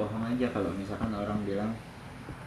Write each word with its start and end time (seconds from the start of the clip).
bohong 0.00 0.24
aja 0.32 0.48
kalau 0.56 0.72
misalkan 0.72 1.12
orang 1.12 1.44
bilang 1.44 1.76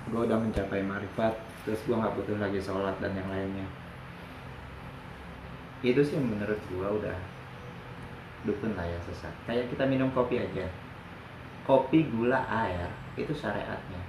gue 0.09 0.21
udah 0.25 0.42
mencapai 0.42 0.81
marifat 0.81 1.37
terus 1.61 1.77
gue 1.85 1.94
nggak 1.94 2.18
butuh 2.18 2.41
lagi 2.41 2.57
sholat 2.57 2.98
dan 2.98 3.14
yang 3.14 3.29
lainnya. 3.29 3.68
Itu 5.86 6.02
sih 6.02 6.18
menurut 6.18 6.58
gue 6.58 6.88
udah 6.88 7.18
dukun 8.44 8.74
lah 8.74 8.84
ya 8.84 8.97
sesat. 9.05 9.31
Kayak 9.46 9.70
kita 9.70 9.86
minum 9.86 10.10
kopi 10.12 10.42
aja. 10.42 10.66
Kopi 11.63 12.10
gula 12.10 12.44
air 12.50 12.89
itu 13.16 13.31
syariatnya. 13.31 14.01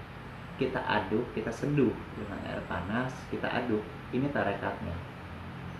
Kita 0.56 0.80
aduk 0.80 1.29
kita 1.36 1.52
seduh 1.52 1.92
dengan 2.16 2.38
air 2.48 2.62
panas 2.64 3.12
kita 3.29 3.46
aduk 3.46 3.84
ini 4.11 4.26
tarekatnya. 4.32 4.96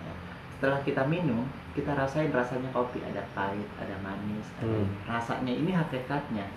Ya. 0.05 0.13
setelah 0.55 0.79
kita 0.85 1.03
minum 1.03 1.43
kita 1.75 1.91
rasain 1.91 2.31
rasanya 2.31 2.71
kopi 2.71 3.03
ada 3.03 3.19
pahit 3.35 3.67
ada 3.75 3.95
manis 3.99 4.47
ada 4.61 4.71
Hmm. 4.71 4.87
rasanya. 5.09 5.51
Ini 5.51 5.71
hakikatnya 5.75 6.47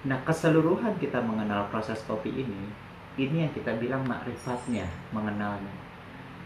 nah 0.00 0.16
keseluruhan 0.24 0.96
kita 0.96 1.20
mengenal 1.20 1.68
proses 1.68 2.00
kopi 2.08 2.32
ini 2.32 2.90
ini 3.18 3.44
yang 3.44 3.52
kita 3.52 3.76
bilang 3.76 4.06
makrifatnya 4.08 4.86
mengenalnya. 5.12 5.74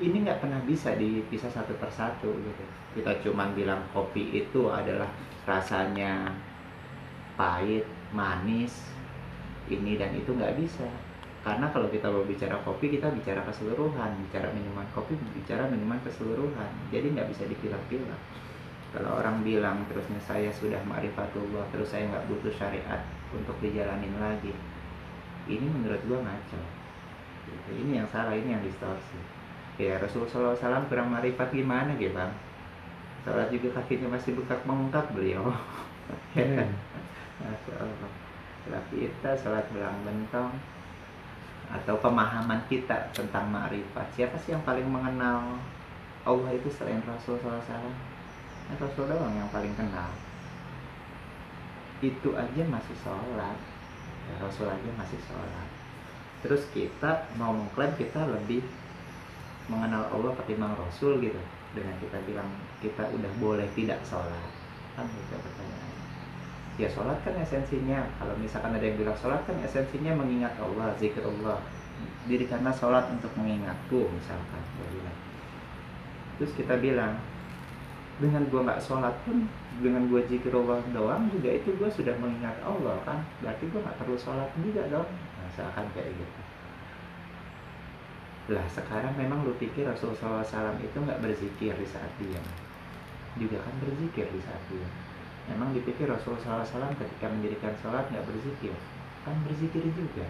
Ini 0.02 0.26
nggak 0.26 0.42
pernah 0.42 0.58
bisa 0.66 0.96
dipisah 0.98 1.52
satu 1.52 1.76
persatu 1.78 2.32
gitu. 2.32 2.64
Kita 2.98 3.14
cuman 3.22 3.54
bilang 3.54 3.84
kopi 3.94 4.32
itu 4.32 4.66
adalah 4.66 5.06
rasanya 5.46 6.34
pahit 7.38 7.86
manis 8.10 8.90
ini 9.70 9.94
dan 9.94 10.16
itu 10.18 10.34
nggak 10.34 10.58
bisa. 10.58 10.88
Karena 11.44 11.68
kalau 11.68 11.92
kita 11.92 12.08
mau 12.08 12.24
bicara 12.24 12.56
kopi 12.64 12.90
kita 12.96 13.12
bicara 13.12 13.44
keseluruhan. 13.46 14.10
Bicara 14.26 14.50
minuman 14.50 14.88
kopi 14.90 15.14
bicara 15.36 15.70
minuman 15.70 16.00
keseluruhan. 16.02 16.70
Jadi 16.90 17.14
nggak 17.14 17.28
bisa 17.30 17.46
dipilah-pilah. 17.46 18.20
Kalau 18.90 19.20
orang 19.20 19.46
bilang 19.46 19.84
terusnya 19.86 20.18
saya 20.22 20.50
sudah 20.50 20.78
ma'rifatullah 20.86 21.66
terus 21.74 21.92
saya 21.92 22.10
nggak 22.10 22.26
butuh 22.30 22.50
syariat 22.54 23.02
untuk 23.34 23.56
dijalanin 23.58 24.14
lagi. 24.22 24.54
Ini 25.50 25.66
menurut 25.66 26.00
gua 26.06 26.22
ngaco. 26.24 26.60
Ini 27.68 28.02
yang 28.02 28.08
salah 28.08 28.32
ini 28.32 28.54
yang 28.54 28.64
distorsi. 28.64 29.18
Ya 29.76 29.98
Rasulullah 29.98 30.54
SAW 30.54 30.86
kurang 30.86 31.10
marifat 31.10 31.50
gimana 31.50 31.98
gitu 31.98 32.14
bang? 32.14 32.30
Sholat 33.26 33.48
juga 33.50 33.80
kakinya 33.80 34.14
masih 34.14 34.38
bengkak 34.38 34.62
bengkak 34.64 35.06
beliau. 35.12 35.50
Ya 36.36 36.44
kan? 36.44 36.68
Kita 38.92 39.30
sholat 39.40 39.64
belang 39.72 39.96
bentong 40.04 40.52
atau 41.72 41.96
pemahaman 41.96 42.60
kita 42.68 43.08
tentang 43.16 43.48
ma'rifat. 43.48 44.04
Siapa 44.12 44.36
sih 44.36 44.52
yang 44.52 44.60
paling 44.68 44.84
mengenal 44.84 45.56
Allah 46.24 46.50
itu 46.56 46.68
selain 46.72 47.00
Rasul 47.04 47.36
SAW 47.40 47.60
ya, 47.60 48.74
Rasul 48.80 49.04
doang 49.08 49.32
yang 49.36 49.48
paling 49.52 49.72
kenal 49.76 50.08
itu 52.02 52.30
aja 52.34 52.62
masih 52.66 52.96
sholat. 53.02 53.58
Ya, 54.24 54.34
Rasul 54.40 54.66
aja 54.66 54.90
masih 54.96 55.20
sholat. 55.28 55.68
Terus 56.40 56.64
kita 56.72 57.28
mau 57.36 57.52
mengklaim 57.52 57.92
kita 57.94 58.24
lebih 58.26 58.64
mengenal 59.68 60.08
Allah 60.10 60.32
ketimbang 60.42 60.74
Rasul 60.74 61.20
gitu. 61.20 61.40
Dengan 61.74 61.94
kita 61.98 62.18
bilang 62.24 62.48
kita 62.80 63.06
udah 63.10 63.32
boleh 63.38 63.68
tidak 63.76 64.00
sholat. 64.06 64.48
Kan 64.94 65.06
itu 65.10 65.34
pertanyaan 65.34 65.94
ya 66.74 66.88
sholat 66.90 67.18
kan 67.22 67.34
esensinya. 67.38 68.02
Kalau 68.18 68.34
misalkan 68.38 68.74
ada 68.74 68.84
yang 68.84 68.98
bilang 68.98 69.14
sholat 69.18 69.40
kan 69.46 69.56
esensinya 69.62 70.12
mengingat 70.18 70.54
Allah 70.58 70.90
zikir 70.98 71.22
Allah 71.22 71.62
dirikanlah 72.26 72.74
sholat 72.74 73.06
untuk 73.14 73.30
mengingatku 73.38 74.10
misalkan. 74.10 74.62
Terus 76.34 76.52
kita 76.58 76.74
bilang 76.82 77.14
dengan 78.22 78.42
gua 78.50 78.60
nggak 78.66 78.82
sholat 78.82 79.14
pun 79.26 79.46
dengan 79.82 80.06
gua 80.06 80.22
zikir 80.30 80.54
Allah 80.54 80.78
doang 80.94 81.26
juga 81.34 81.50
itu 81.50 81.74
gua 81.74 81.90
sudah 81.90 82.14
mengingat 82.22 82.56
Allah 82.62 82.96
kan. 83.02 83.22
Berarti 83.42 83.64
gua 83.70 83.80
nggak 83.86 83.98
perlu 84.02 84.16
sholat 84.18 84.50
juga 84.60 84.82
dong. 84.90 85.08
Nah, 85.10 85.44
misalkan 85.50 85.86
kayak 85.94 86.10
gitu. 86.14 86.40
Lah 88.54 88.66
sekarang 88.68 89.14
memang 89.16 89.42
lu 89.48 89.56
pikir 89.56 89.88
Rasulullah 89.88 90.44
SAW 90.44 90.76
itu 90.78 90.96
nggak 91.00 91.20
berzikir 91.24 91.72
di 91.72 91.86
saat 91.88 92.12
diam 92.20 92.44
juga 93.34 93.58
kan 93.58 93.74
berzikir 93.82 94.30
di 94.30 94.38
saat 94.44 94.62
diam 94.70 94.92
memang 95.50 95.76
dipikir 95.76 96.08
Rasulullah 96.08 96.64
SAW 96.64 96.96
ketika 96.96 97.26
mendirikan 97.28 97.76
sholat 97.84 98.08
nggak 98.08 98.24
berzikir. 98.24 98.72
Kan 99.24 99.36
berzikir 99.44 99.84
juga. 99.92 100.24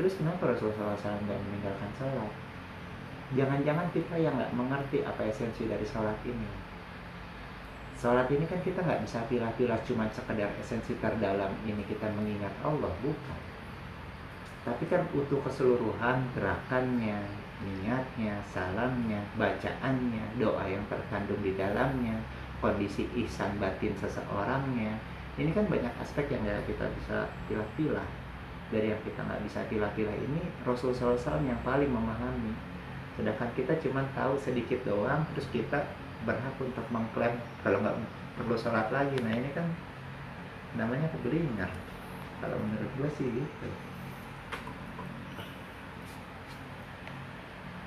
Terus 0.00 0.16
kenapa 0.16 0.52
Rasulullah 0.52 0.96
SAW 0.96 1.20
nggak 1.28 1.40
meninggalkan 1.48 1.90
sholat? 2.00 2.32
Jangan-jangan 3.32 3.88
kita 3.92 4.16
yang 4.20 4.36
nggak 4.36 4.52
mengerti 4.56 5.04
apa 5.04 5.24
esensi 5.28 5.68
dari 5.68 5.84
sholat 5.88 6.16
ini 6.28 6.61
sholat 8.02 8.26
ini 8.34 8.42
kan 8.50 8.58
kita 8.66 8.82
nggak 8.82 9.06
bisa 9.06 9.22
pilah-pilah 9.30 9.78
cuma 9.86 10.10
sekedar 10.10 10.50
esensi 10.58 10.98
terdalam 10.98 11.54
ini 11.62 11.86
kita 11.86 12.10
mengingat 12.10 12.50
Allah 12.66 12.90
bukan. 12.98 13.40
Tapi 14.66 14.90
kan 14.90 15.06
utuh 15.14 15.38
keseluruhan 15.46 16.26
gerakannya 16.34 17.22
niatnya 17.62 18.42
salamnya 18.50 19.22
bacaannya 19.38 20.34
doa 20.34 20.66
yang 20.66 20.82
terkandung 20.90 21.38
di 21.46 21.54
dalamnya 21.54 22.18
kondisi 22.58 23.06
ihsan 23.22 23.62
batin 23.62 23.94
seseorangnya. 23.94 24.98
Ini 25.38 25.54
kan 25.54 25.70
banyak 25.70 25.94
aspek 26.02 26.26
yang 26.26 26.42
nggak 26.42 26.66
kita 26.66 26.90
bisa 26.98 27.30
pilah-pilah. 27.46 28.08
Dari 28.74 28.90
yang 28.90 29.02
kita 29.06 29.22
nggak 29.22 29.46
bisa 29.46 29.62
pilah-pilah 29.70 30.16
ini 30.18 30.42
Rasulullah 30.66 31.14
SAW 31.14 31.46
yang 31.46 31.62
paling 31.62 31.86
memahami. 31.86 32.50
Sedangkan 33.14 33.50
kita 33.54 33.78
cuma 33.78 34.02
tahu 34.10 34.34
sedikit 34.42 34.82
doang 34.82 35.22
terus 35.30 35.46
kita 35.54 35.86
berhak 36.22 36.56
untuk 36.58 36.86
mengklaim 36.90 37.38
kalau 37.62 37.78
nggak 37.82 37.96
perlu 38.38 38.54
sholat 38.58 38.88
lagi. 38.94 39.16
Nah 39.20 39.32
ini 39.32 39.50
kan 39.54 39.66
namanya 40.78 41.10
keblinger 41.12 41.70
kalau 42.40 42.56
menurut 42.58 42.90
gue 42.98 43.08
sih 43.18 43.28
gitu. 43.28 43.68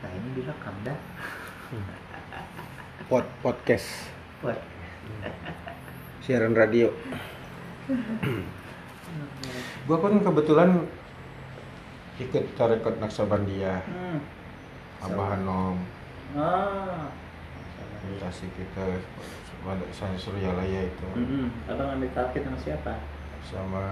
Nah 0.04 0.12
ini 0.14 0.28
direkam 0.38 0.76
dah. 0.86 1.00
Pod 3.10 3.26
podcast. 3.42 3.88
Buat 4.44 4.60
siaran 6.26 6.58
radio. 6.58 6.90
gua 9.86 9.98
kan 10.02 10.18
kebetulan 10.18 10.90
ikut 12.18 12.44
tarekat 12.58 12.98
Naksabandia, 12.98 13.86
hmm. 13.86 14.18
Abah 15.06 15.38
Hanom, 15.38 15.78
ah 16.34 17.14
meditasi 18.06 18.46
kita 18.52 19.02
pada 19.60 19.82
saya 19.90 20.14
Suryalaya 20.16 20.86
itu 20.86 21.08
Mm-mm. 21.12 21.50
abang 21.66 21.90
ambil 21.92 22.10
target 22.12 22.42
sama 22.44 22.60
siapa 22.60 22.94
sama 23.42 23.84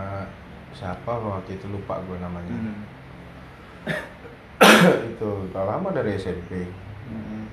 siapa 0.70 1.12
waktu 1.12 1.58
itu 1.58 1.66
lupa 1.68 1.98
gue 2.02 2.18
namanya 2.18 2.54
Hmm. 2.54 2.78
itu 5.10 5.28
udah 5.50 5.64
lama 5.66 5.90
dari 5.92 6.14
SMP 6.14 6.70
Mm-mm. 7.10 7.44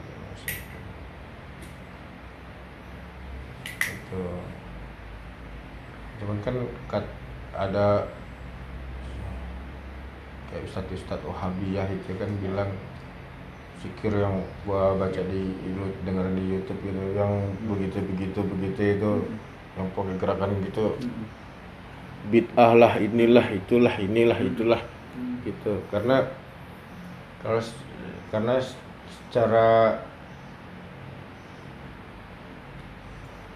itu 3.80 4.22
cuman 6.18 6.38
kan 6.40 6.54
kat- 6.86 7.16
ada 7.50 8.04
kayak 10.46 10.64
ustadz 10.64 10.92
ustadz 10.92 11.24
Wahabiyah 11.24 11.88
itu 11.88 12.12
kan 12.14 12.28
bilang 12.38 12.70
zikir 13.80 14.12
yang 14.12 14.44
gua 14.68 14.92
baca 15.00 15.22
di 15.24 15.42
denger 16.04 16.26
di 16.36 16.44
YouTube 16.52 16.80
gitu 16.84 17.02
yang 17.16 17.32
begitu 17.64 17.98
begitu 18.12 18.40
begitu 18.44 18.80
itu 19.00 19.12
yang 19.78 19.86
pakai 19.96 20.14
gerakan 20.20 20.50
gitu. 20.68 20.96
Mm-mm. 21.00 21.26
bid'ah 22.28 22.76
lah 22.76 23.00
inilah 23.00 23.46
itulah 23.48 23.94
inilah 23.96 24.36
itulah 24.36 24.80
gitu. 25.46 25.80
Karena 25.88 26.28
kalau 27.40 27.64
karena 28.28 28.60
secara 29.08 29.96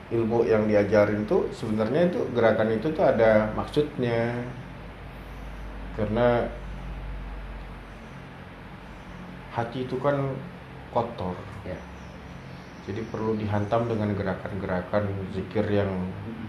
ilmu 0.08 0.48
yang 0.48 0.64
diajarin 0.64 1.28
tuh 1.28 1.52
sebenarnya 1.52 2.08
itu 2.08 2.20
gerakan 2.32 2.72
itu 2.72 2.88
tuh 2.96 3.04
ada 3.04 3.52
maksudnya. 3.52 4.48
Karena 5.94 6.48
hati 9.54 9.86
itu 9.86 9.96
kan 10.02 10.34
kotor. 10.90 11.34
Ya. 11.62 11.78
Jadi 12.84 13.00
perlu 13.08 13.32
dihantam 13.38 13.88
dengan 13.88 14.12
gerakan-gerakan 14.12 15.08
zikir 15.32 15.64
yang 15.70 15.88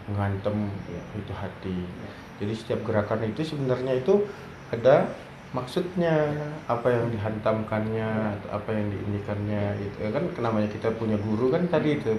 menghantam 0.10 0.68
Ya. 0.92 1.02
itu 1.18 1.34
hati. 1.34 1.78
Ya. 1.86 2.10
jadi 2.36 2.54
setiap 2.54 2.80
gerakan 2.84 3.24
itu 3.32 3.48
sebenarnya 3.48 3.96
itu 4.04 4.28
ada 4.68 5.08
maksudnya 5.56 6.36
apa 6.68 6.92
yang 6.92 7.08
dihantamkannya 7.16 8.36
atau 8.36 8.50
apa 8.60 8.70
yang 8.76 8.92
diinikannya 8.92 9.80
itu. 9.80 9.98
Ya 10.04 10.10
kan 10.12 10.28
namanya 10.44 10.68
kita 10.68 10.92
punya 11.00 11.16
guru 11.16 11.48
kan 11.56 11.64
tadi 11.72 11.96
itu 11.96 12.12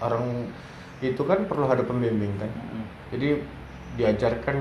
orang 0.00 0.48
itu 1.04 1.22
kan 1.28 1.44
perlu 1.44 1.68
ada 1.68 1.84
pembimbing 1.84 2.32
kan. 2.40 2.48
Mm-mm. 2.48 2.84
jadi 3.12 3.28
diajarkan. 4.00 4.56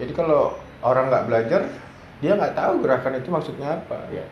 Jadi 0.00 0.12
kalau 0.16 0.56
orang 0.80 1.10
nggak 1.12 1.26
belajar 1.28 1.60
dia 2.24 2.32
nggak 2.34 2.56
tahu 2.56 2.80
gerakan 2.80 3.20
itu 3.20 3.28
maksudnya 3.28 3.68
apa. 3.84 4.08
Ya 4.08 4.24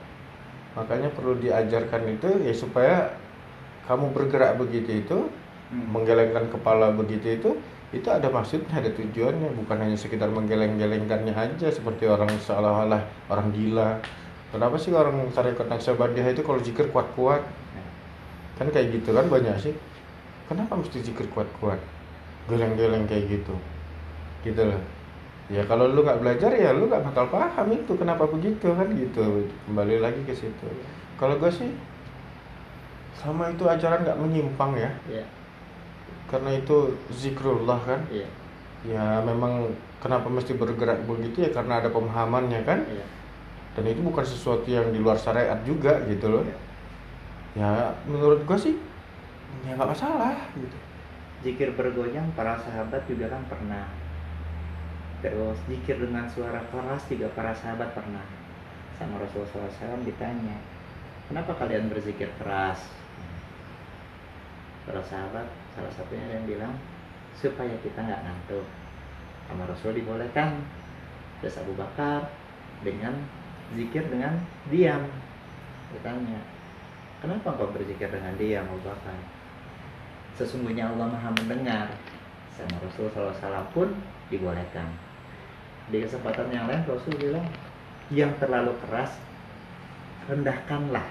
makanya 0.77 1.09
perlu 1.17 1.35
diajarkan 1.41 2.03
itu 2.13 2.29
ya 2.45 2.53
supaya 2.53 3.17
kamu 3.89 4.13
bergerak 4.13 4.61
begitu 4.61 5.03
itu 5.03 5.19
Mm. 5.67 5.91
menggelengkan 5.91 6.47
kepala 6.47 6.95
begitu 6.95 7.27
itu 7.43 7.51
itu 7.91 8.07
ada 8.07 8.31
maksudnya 8.31 8.71
ada 8.71 8.87
tujuannya. 8.87 9.51
Bukan 9.59 9.77
hanya 9.83 9.99
sekedar 9.99 10.31
menggeleng-gelengkannya 10.31 11.35
aja 11.35 11.69
seperti 11.71 12.07
orang 12.07 12.31
seolah-olah 12.39 13.03
orang 13.31 13.51
gila. 13.51 13.99
Kenapa 14.55 14.79
sih 14.79 14.95
orang 14.95 15.27
tarekat 15.35 15.67
Naqsabandiyah 15.67 16.35
itu 16.35 16.43
kalau 16.47 16.63
zikir 16.63 16.87
kuat-kuat? 16.95 17.43
Kan 18.59 18.71
kayak 18.71 18.95
gitu 18.95 19.11
kan 19.11 19.27
banyak 19.27 19.57
sih. 19.59 19.75
Kenapa 20.47 20.79
mesti 20.79 21.03
zikir 21.03 21.27
kuat-kuat? 21.35 21.83
Geleng-geleng 22.47 23.11
kayak 23.11 23.27
gitu. 23.27 23.55
Gitu 24.47 24.63
loh 24.63 24.79
ya 25.47 25.63
kalau 25.63 25.87
lu 25.87 26.03
nggak 26.03 26.19
belajar 26.19 26.51
ya 26.51 26.75
lu 26.75 26.91
nggak 26.91 27.07
bakal 27.07 27.31
paham 27.31 27.71
itu 27.71 27.93
kenapa 27.95 28.27
begitu 28.27 28.67
kan 28.75 28.89
gitu. 28.91 29.47
Kembali 29.71 30.03
lagi 30.03 30.21
ke 30.27 30.35
situ. 30.35 30.69
Kalau 31.17 31.39
gue 31.39 31.51
sih 31.51 31.71
sama 33.17 33.49
itu 33.49 33.65
ajaran 33.65 34.05
nggak 34.05 34.21
menyimpang 34.21 34.77
ya. 34.77 34.91
Iya, 35.09 35.25
karena 36.29 36.51
itu 36.59 36.93
zikrullah 37.15 37.81
kan? 37.87 38.01
Iya, 38.13 38.29
ya 38.85 39.05
memang 39.25 39.73
kenapa 40.03 40.29
mesti 40.29 40.53
bergerak 40.59 41.07
begitu 41.09 41.47
ya? 41.47 41.51
Karena 41.55 41.81
ada 41.81 41.89
pemahamannya 41.91 42.61
kan? 42.67 42.81
Iya. 42.87 43.07
dan 43.77 43.93
itu 43.93 44.01
bukan 44.01 44.25
sesuatu 44.25 44.65
yang 44.73 44.89
di 44.89 44.97
luar 45.05 45.21
syariat 45.21 45.61
juga 45.69 46.01
gitu 46.09 46.33
loh. 46.33 46.41
Iya. 46.45 46.57
ya 47.57 47.71
menurut 48.09 48.41
gue 48.49 48.57
sih 48.57 48.75
ya 49.69 49.77
nggak 49.77 49.91
masalah 49.93 50.37
gitu. 50.57 50.77
Zikir 51.45 51.77
bergoyang 51.77 52.25
para 52.33 52.57
sahabat 52.57 53.05
juga 53.05 53.29
kan 53.29 53.45
pernah. 53.49 53.85
Terus 55.27 55.59
zikir 55.67 55.99
dengan 55.99 56.31
suara 56.31 56.63
keras 56.71 57.03
juga 57.11 57.27
para 57.35 57.51
sahabat 57.51 57.91
pernah. 57.99 58.23
Sama 58.95 59.19
Rasulullah 59.19 59.67
SAW 59.67 60.07
ditanya, 60.07 60.55
kenapa 61.27 61.59
kalian 61.59 61.91
berzikir 61.91 62.31
keras? 62.39 62.79
Para 64.87 65.03
sahabat, 65.03 65.51
salah 65.75 65.91
satunya 65.99 66.31
yang 66.31 66.47
bilang, 66.47 66.79
supaya 67.35 67.75
kita 67.83 67.99
nggak 67.99 68.23
ngantuk. 68.23 68.63
Sama 69.51 69.67
Rasul 69.67 69.99
dibolehkan. 69.99 70.63
Terus 71.43 71.59
Abu 71.59 71.75
Bakar 71.75 72.31
dengan 72.87 73.19
zikir 73.75 74.07
dengan 74.07 74.39
diam. 74.71 75.11
Ditanya, 75.91 76.39
kenapa 77.19 77.51
engkau 77.51 77.75
berzikir 77.75 78.15
dengan 78.15 78.39
diam 78.39 78.63
Abu 78.71 78.87
Bakar? 78.87 79.19
sesungguhnya 80.37 80.93
Allah 80.93 81.09
maha 81.09 81.33
mendengar 81.33 81.89
sama 82.53 82.77
Rasul 82.85 83.09
SAW 83.09 83.73
pun 83.73 83.89
dibolehkan 84.29 84.85
di 85.91 86.03
kesempatan 86.03 86.51
yang 86.51 86.67
lain 86.67 86.83
Rasul 86.87 87.15
bilang 87.19 87.47
yang 88.11 88.35
terlalu 88.39 88.75
keras 88.87 89.15
rendahkanlah. 90.27 91.07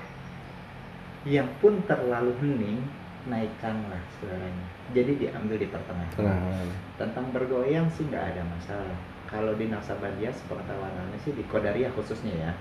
Yang 1.25 1.49
pun 1.57 1.81
terlalu 1.89 2.37
hening 2.43 2.79
naikkanlah 3.25 4.03
suaranya 4.21 4.75
jadi 4.93 5.17
diambil 5.17 5.57
di 5.57 5.65
pertengahan. 5.65 6.13
Nah 6.21 6.69
tentang 7.01 7.33
bergoyang 7.33 7.89
sih 7.97 8.05
nggak 8.05 8.35
ada 8.35 8.43
masalah. 8.45 8.97
Kalau 9.25 9.57
di 9.57 9.65
Naksabandiyah 9.65 10.33
sepengetahuan 10.37 10.93
Anda 10.93 11.17
sih 11.25 11.33
di 11.33 11.41
Qadariyah 11.49 11.89
khususnya 11.97 12.33
ya. 12.37 12.51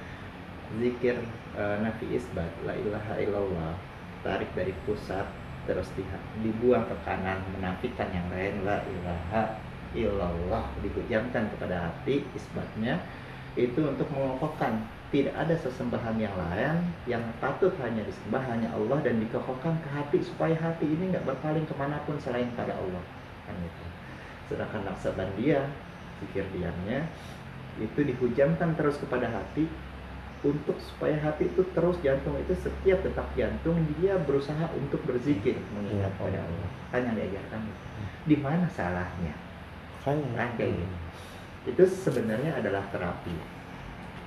Zikir 0.81 1.21
eh, 1.61 1.77
nafi 1.85 2.17
isbat 2.17 2.49
la 2.65 2.73
ilaha 2.73 3.15
illallah 3.21 3.77
tarik 4.25 4.49
dari 4.57 4.73
pusat 4.89 5.29
terus 5.69 5.89
di, 5.93 6.03
dibuang 6.41 6.89
ke 6.89 6.97
kanan 7.05 7.45
menafikan 7.57 8.09
yang 8.13 8.25
lain 8.33 8.65
la 8.65 8.81
ilaha 8.81 9.61
illallah 9.95 10.67
dihujamkan 10.83 11.49
kepada 11.55 11.89
hati 11.89 12.27
isbatnya 12.35 12.99
itu 13.55 13.81
untuk 13.81 14.11
mengokohkan. 14.11 14.83
Tidak 15.15 15.31
ada 15.31 15.55
sesembahan 15.55 16.19
yang 16.19 16.35
lain 16.35 16.91
yang 17.07 17.23
patut 17.39 17.71
hanya 17.79 18.03
disembah 18.03 18.43
hanya 18.51 18.67
Allah 18.75 18.99
dan 18.99 19.23
dikokohkan 19.23 19.79
ke 19.79 19.89
hati 19.95 20.19
supaya 20.27 20.59
hati 20.59 20.91
ini 20.91 21.15
nggak 21.15 21.23
berpaling 21.23 21.63
ke 21.63 21.75
mana 21.79 22.03
pun 22.03 22.19
selain 22.19 22.51
pada 22.59 22.75
Allah. 22.75 23.05
Kan 23.47 23.55
itu 23.63 23.85
sedangkan 24.51 24.83
naksabandia 24.85 25.71
zikir 26.19 26.43
diamnya 26.51 27.07
itu 27.79 28.01
dihujamkan 28.03 28.75
terus 28.75 28.99
kepada 28.99 29.31
hati 29.31 29.71
untuk 30.43 30.77
supaya 30.83 31.15
hati 31.17 31.47
itu 31.49 31.63
terus 31.73 31.97
jantung 32.03 32.35
itu 32.37 32.53
setiap 32.59 32.99
detak 33.01 33.25
jantung 33.39 33.79
dia 33.97 34.19
berusaha 34.19 34.67
untuk 34.75 34.99
berzikir 35.07 35.57
mengingat 35.73 36.11
Iya. 36.11 36.21
pada 36.21 36.39
Allah. 36.43 36.69
Kan 36.91 37.01
yang 37.07 37.17
diajarkan. 37.17 37.61
Di 38.27 38.37
mana 38.37 38.67
salahnya 38.69 39.33
kan 40.05 40.17
Kan 40.37 40.51
kayak 40.61 40.73
gitu. 40.77 40.87
itu 41.75 41.83
sebenarnya 41.89 42.61
adalah 42.61 42.85
terapi. 42.93 43.33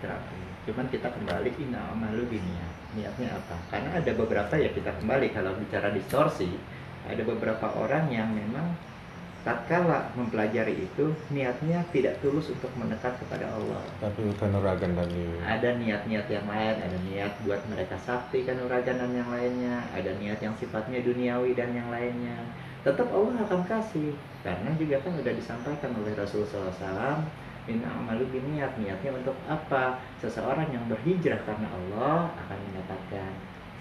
Terapi. 0.01 0.39
Cuman 0.67 0.89
kita 0.89 1.07
kembali 1.13 1.49
ina 1.63 1.79
amalu 1.95 2.27
niat 2.33 2.73
niatnya 2.97 3.29
apa? 3.37 3.55
Karena 3.69 3.93
ada 3.95 4.11
beberapa 4.17 4.53
ya 4.57 4.73
kita 4.73 4.91
kembali. 4.99 5.31
Kalau 5.31 5.53
bicara 5.55 5.93
distorsi 5.93 6.49
ada 7.07 7.21
beberapa 7.23 7.71
orang 7.77 8.09
yang 8.11 8.33
memang 8.33 8.75
tatkala 9.47 10.11
mempelajari 10.19 10.75
itu 10.75 11.15
niatnya 11.31 11.79
tidak 11.95 12.19
tulus 12.19 12.51
untuk 12.51 12.67
mendekat 12.75 13.15
kepada 13.23 13.47
Allah. 13.47 13.79
Tapi 14.03 14.27
kanuragan 14.35 14.91
tadi. 14.91 15.23
Ada 15.39 15.79
niat-niat 15.79 16.27
yang 16.27 16.43
lain, 16.51 16.75
ada 16.83 16.97
niat 17.07 17.31
buat 17.47 17.63
mereka 17.71 17.95
sakti 18.03 18.43
kanuragan 18.43 18.99
dan 18.99 19.15
yang 19.15 19.29
lainnya, 19.31 19.87
ada 19.95 20.11
niat 20.19 20.43
yang 20.43 20.51
sifatnya 20.59 20.99
duniawi 20.99 21.55
dan 21.55 21.71
yang 21.71 21.87
lainnya. 21.87 22.43
Tetap 22.85 23.07
Allah 23.09 23.35
akan 23.45 23.61
kasih, 23.65 24.13
karena 24.45 24.69
juga 24.77 25.01
kan 25.01 25.13
sudah 25.17 25.33
disampaikan 25.33 25.91
oleh 25.97 26.13
Rasulullah 26.13 26.69
SAW, 26.71 27.25
Inna 27.67 27.89
amalu 27.91 28.31
niat, 28.47 28.79
niatnya 28.79 29.11
untuk 29.11 29.35
apa? 29.43 29.99
Seseorang 30.23 30.71
yang 30.71 30.87
berhijrah 30.87 31.43
karena 31.43 31.67
Allah 31.67 32.31
akan 32.31 32.57
mendapatkan. 32.71 33.31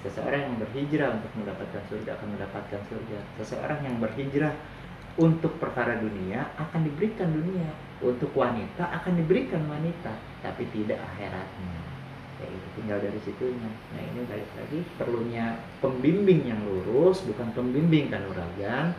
Seseorang 0.03 0.43
yang 0.43 0.57
berhijrah 0.59 1.15
untuk 1.15 1.33
mendapatkan 1.39 1.83
surga 1.87 2.19
akan 2.19 2.29
mendapatkan 2.35 2.81
surga. 2.91 3.19
Seseorang 3.39 3.81
yang 3.87 3.97
berhijrah 4.03 4.55
untuk 5.17 5.57
perkara 5.57 5.97
dunia 5.97 6.45
akan 6.61 6.85
diberikan 6.85 7.33
dunia 7.33 7.73
untuk 8.05 8.29
wanita 8.37 8.85
akan 9.01 9.17
diberikan 9.17 9.65
wanita 9.65 10.13
tapi 10.45 10.69
tidak 10.69 11.01
akhiratnya 11.01 11.96
ya 12.37 12.47
itu 12.53 12.69
tinggal 12.77 12.99
dari 13.01 13.21
situnya. 13.25 13.71
Nah 13.97 14.03
ini 14.03 14.21
balik 14.29 14.51
lagi 14.57 14.79
perlunya 15.01 15.57
pembimbing 15.81 16.45
yang 16.45 16.61
lurus 16.65 17.25
bukan 17.25 17.49
pembimbing 17.57 18.13
kanuragan 18.13 18.93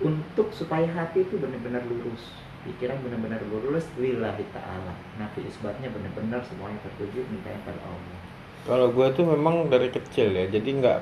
untuk 0.00 0.54
supaya 0.56 0.88
hati 0.94 1.26
itu 1.28 1.36
benar-benar 1.36 1.84
lurus. 1.84 2.32
Pikiran 2.64 2.98
benar-benar 3.04 3.40
lurus 3.48 3.86
lillahi 4.00 4.44
ta'ala. 4.50 4.94
Nafi 5.20 5.44
isbatnya 5.46 5.92
benar-benar 5.92 6.42
semuanya 6.48 6.80
tertuju 6.84 7.22
mintanya 7.28 7.60
pada 7.64 7.80
Allah. 7.84 8.18
Kalau 8.66 8.86
gue 8.92 9.06
tuh 9.16 9.24
memang 9.24 9.68
dari 9.72 9.88
kecil 9.88 10.34
ya 10.34 10.44
jadi 10.50 10.68
nggak 10.82 11.00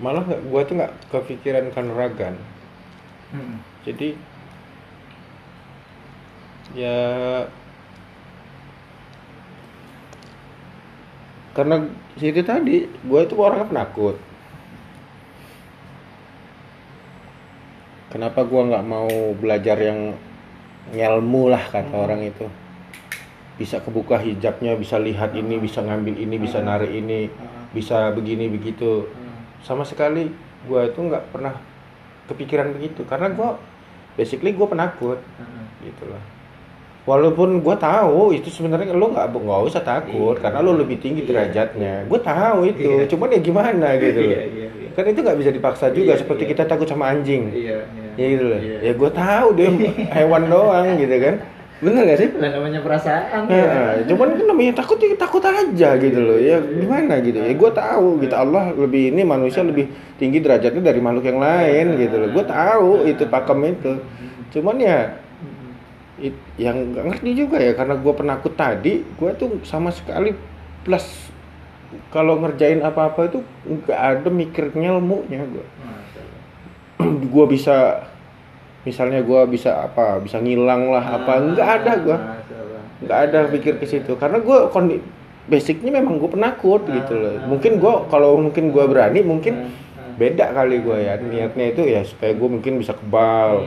malah 0.00 0.22
gue 0.26 0.60
tuh 0.66 0.74
nggak 0.74 0.92
kepikiran 1.10 1.70
kanuragan. 1.70 2.34
Jadi 3.86 4.18
ya 6.74 6.98
karena 11.50 11.82
situ 12.14 12.46
tadi 12.46 12.86
gue 12.86 13.20
itu 13.20 13.34
orangnya 13.34 13.66
penakut. 13.66 14.16
Kenapa 18.10 18.42
gue 18.42 18.62
nggak 18.70 18.86
mau 18.86 19.10
belajar 19.38 19.78
yang 19.78 20.14
ngelmu 20.90 21.50
lah 21.50 21.62
kata 21.62 21.94
Hmm. 21.94 22.04
orang 22.06 22.20
itu. 22.26 22.46
Bisa 23.54 23.78
kebuka 23.78 24.18
hijabnya 24.18 24.74
bisa 24.74 24.98
lihat 24.98 25.36
ini 25.36 25.58
bisa 25.62 25.82
ngambil 25.84 26.18
ini 26.18 26.36
bisa 26.38 26.58
Hmm. 26.58 26.70
narik 26.74 26.90
ini 26.90 27.30
bisa 27.70 28.10
begini 28.10 28.50
begitu. 28.50 29.06
Sama 29.62 29.86
sekali 29.86 30.30
gue 30.66 30.80
itu 30.86 30.98
nggak 30.98 31.30
pernah 31.30 31.54
kepikiran 32.26 32.74
begitu. 32.74 33.06
Karena 33.06 33.30
gue 33.30 33.50
basically 34.18 34.54
gue 34.54 34.66
penakut. 34.66 35.22
Gitu 35.82 36.04
loh 36.06 36.39
walaupun 37.02 37.64
gue 37.64 37.76
tahu 37.76 38.36
itu 38.36 38.48
sebenarnya 38.48 38.92
lo 38.92 39.08
nggak 39.08 39.32
nggak 39.32 39.60
usah 39.66 39.80
takut 39.80 40.36
Iya. 40.36 40.42
karena 40.42 40.58
lo 40.60 40.72
lebih 40.76 41.00
tinggi 41.00 41.24
Iya. 41.24 41.28
derajatnya 41.28 41.94
gue 42.04 42.20
tahu 42.20 42.58
itu 42.66 42.90
Iya. 43.00 43.04
cuman 43.08 43.28
ya 43.32 43.40
gimana 43.40 43.88
gitu 44.02 44.18
loh 44.20 44.30
iya 44.30 44.42
iya 44.44 44.66
iya 44.68 44.88
kan 44.92 45.04
itu 45.06 45.20
nggak 45.20 45.38
bisa 45.38 45.50
dipaksa 45.50 45.86
juga 45.90 46.12
Iya, 46.14 46.20
seperti 46.20 46.42
iya. 46.44 46.50
kita 46.52 46.62
takut 46.66 46.86
sama 46.86 47.08
anjing 47.08 47.42
iya 47.50 47.78
ya 48.14 48.26
gitu 48.28 48.44
loh 48.46 48.60
Iya. 48.60 48.76
ya 48.82 48.92
gue 48.92 49.10
tahu 49.10 49.46
dia 49.56 49.68
hewan 50.18 50.42
doang 50.46 50.86
gitu 50.96 51.16
kan 51.16 51.36
bener 51.80 52.04
gak 52.04 52.18
sih 52.20 52.28
lah 52.36 52.50
namanya 52.52 52.80
perasaan 52.84 53.40
Nah, 53.48 53.56
ya. 53.96 54.04
cuman 54.04 54.36
kan 54.36 54.44
namanya 54.44 54.72
takut 54.76 55.00
ya 55.00 55.16
takut 55.16 55.40
aja 55.40 55.96
gitu 55.96 56.20
loh. 56.20 56.36
Ya 56.36 56.60
gimana 56.60 57.24
gitu. 57.24 57.40
Ya 57.40 57.56
gue 57.56 57.70
tahu 57.72 58.20
gitu 58.20 58.36
Allah 58.36 58.68
lebih 58.76 59.16
ini 59.16 59.24
manusia 59.24 59.64
lebih 59.64 59.88
tinggi 60.20 60.44
derajatnya 60.44 60.84
dari 60.84 61.00
makhluk 61.00 61.24
yang 61.24 61.40
lain 61.40 61.96
gitu 61.96 62.20
loh. 62.20 62.28
Gue 62.36 62.44
tahu 62.44 63.08
itu 63.08 63.24
pakem 63.24 63.72
itu. 63.72 63.96
Cuman 64.52 64.76
ya 64.76 65.24
it- 66.20 66.46
yang 66.60 66.92
nggak 66.92 67.04
ngerti 67.08 67.30
juga 67.34 67.56
ya 67.58 67.72
karena 67.72 67.96
gue 67.96 68.12
penakut 68.12 68.52
tadi, 68.54 69.02
gue 69.02 69.30
tuh 69.34 69.58
sama 69.64 69.90
sekali 69.90 70.36
plus 70.84 71.32
kalau 72.14 72.38
ngerjain 72.38 72.78
apa-apa 72.86 73.26
itu 73.26 73.38
nggak 73.66 74.00
ada 74.00 74.28
mikir 74.30 74.70
ilmunya 74.70 75.42
gue. 75.42 75.66
Allah. 77.00 77.16
gue 77.32 77.46
bisa 77.50 78.06
misalnya 78.84 79.20
gue 79.20 79.40
bisa 79.50 79.88
apa 79.88 80.20
bisa 80.20 80.40
ngilang 80.40 80.88
lah 80.88 81.04
apa 81.20 81.32
nggak 81.52 81.68
ada 81.80 81.92
gue 82.00 82.16
nggak 83.04 83.18
ada 83.28 83.38
pikir 83.52 83.76
ke 83.76 83.84
situ 83.84 84.16
karena 84.16 84.40
gue 84.40 84.58
kondi 84.72 85.00
basicnya 85.48 86.00
memang 86.00 86.20
gue 86.20 86.30
penakut 86.30 86.84
gitu 86.88 87.12
loh. 87.16 87.44
mungkin 87.48 87.80
gue 87.80 87.94
kalau 88.08 88.36
mungkin 88.38 88.70
gue 88.70 88.84
berani 88.88 89.20
mungkin 89.24 89.72
beda 90.20 90.52
kali 90.52 90.84
gue 90.84 90.98
ya. 91.00 91.16
Niatnya 91.16 91.72
itu 91.72 91.82
ya 91.88 92.04
supaya 92.04 92.36
gue 92.36 92.48
mungkin 92.48 92.76
bisa 92.76 92.92
kebal 92.92 93.64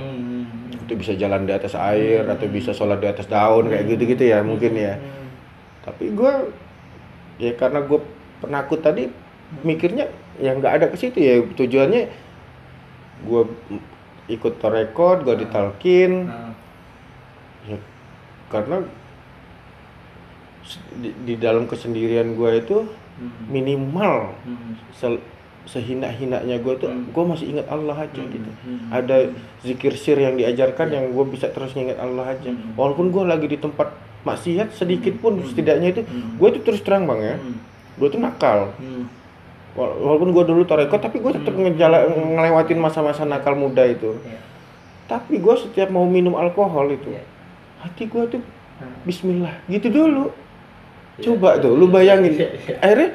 Hmm. 0.84 0.86
untuk 0.86 1.00
bisa 1.00 1.16
jalan 1.16 1.48
di 1.48 1.56
atas 1.56 1.72
air 1.74 2.28
atau 2.28 2.44
bisa 2.46 2.70
sholat 2.70 3.00
di 3.00 3.08
atas 3.08 3.24
daun 3.25 3.72
kayak 3.72 3.88
gitu-gitu 3.88 4.28
ya 4.28 4.44
mungkin 4.44 4.75
ya 4.75 5.00
Hmm. 5.00 5.28
tapi 5.82 6.12
gue 6.12 6.34
ya 7.40 7.56
karena 7.56 7.80
gue 7.82 8.04
penakut 8.40 8.80
tadi 8.80 9.08
mikirnya 9.63 10.12
ya 10.36 10.52
nggak 10.52 10.74
ada 10.74 10.86
ke 10.88 10.98
situ 10.98 11.18
ya 11.18 11.40
tujuannya 11.48 12.12
gue 13.24 13.42
ikut 14.28 14.54
torekot 14.58 15.24
gue 15.24 15.36
ditalkin 15.40 16.28
ya 17.63 17.80
karena 18.50 18.84
di, 20.94 21.10
di 21.24 21.34
dalam 21.36 21.63
kesendirian 21.66 22.36
gue 22.36 22.52
itu 22.60 22.78
Hmm. 23.13 23.30
minimal 23.46 24.34
Hmm. 24.42 24.74
Se- 25.65 25.72
sehina-hinanya 25.74 26.58
gue 26.58 26.74
tuh 26.75 26.88
Hmm. 26.88 27.08
gue 27.08 27.24
masih 27.25 27.46
ingat 27.50 27.67
Allah 27.67 27.96
aja 27.98 28.17
Hmm. 28.17 28.29
gitu 28.29 28.50
Hmm. 28.58 28.79
ada 28.89 29.17
zikir 29.60 29.93
sir 29.93 30.15
yang 30.15 30.34
diajarkan 30.34 30.88
Ya. 30.88 30.93
yang 30.98 31.12
gue 31.12 31.25
bisa 31.27 31.48
terus 31.48 31.72
nginget 31.72 31.98
Allah 31.98 32.29
aja 32.29 32.50
Hmm. 32.50 32.74
walaupun 32.74 33.10
gue 33.10 33.24
lagi 33.24 33.46
di 33.46 33.55
tempat 33.55 33.91
maksiat 34.24 34.72
sedikit 34.72 35.15
pun 35.17 35.36
Hmm. 35.36 35.46
setidaknya 35.46 35.89
itu 35.89 36.01
Hmm. 36.01 36.36
gue 36.38 36.50
tuh 36.51 36.62
terus 36.63 36.82
terang 36.82 37.03
bang 37.05 37.22
ya 37.22 37.36
Hmm. 37.36 37.58
gue 37.96 38.08
tuh 38.10 38.20
nakal 38.20 38.72
Hmm. 38.75 39.08
Wala- 39.74 39.98
walaupun 39.98 40.29
gue 40.32 40.43
dulu 40.46 40.62
torekot 40.63 41.01
tapi 41.01 41.17
gue 41.17 41.34
tetap 41.34 41.50
ngejala 41.51 42.05
ngelewatin 42.05 42.77
masa-masa 42.77 43.24
nakal 43.24 43.53
muda 43.53 43.82
itu 43.84 44.13
Ya. 44.22 44.38
tapi 45.08 45.38
gue 45.38 45.55
setiap 45.58 45.89
mau 45.89 46.05
minum 46.05 46.34
alkohol 46.34 46.89
itu 46.89 47.10
Ya. 47.10 47.25
hati 47.79 48.05
gue 48.05 48.24
tuh 48.29 48.41
Ah. 48.75 48.89
Bismillah 49.01 49.65
gitu 49.65 49.88
dulu 49.88 50.29
Ya. 51.13 51.29
coba 51.29 51.62
tuh 51.62 51.77
lu 51.77 51.86
bayangin 51.88 52.34
Iya, 52.34 52.48
iya. 52.50 52.74
akhirnya 52.79 53.10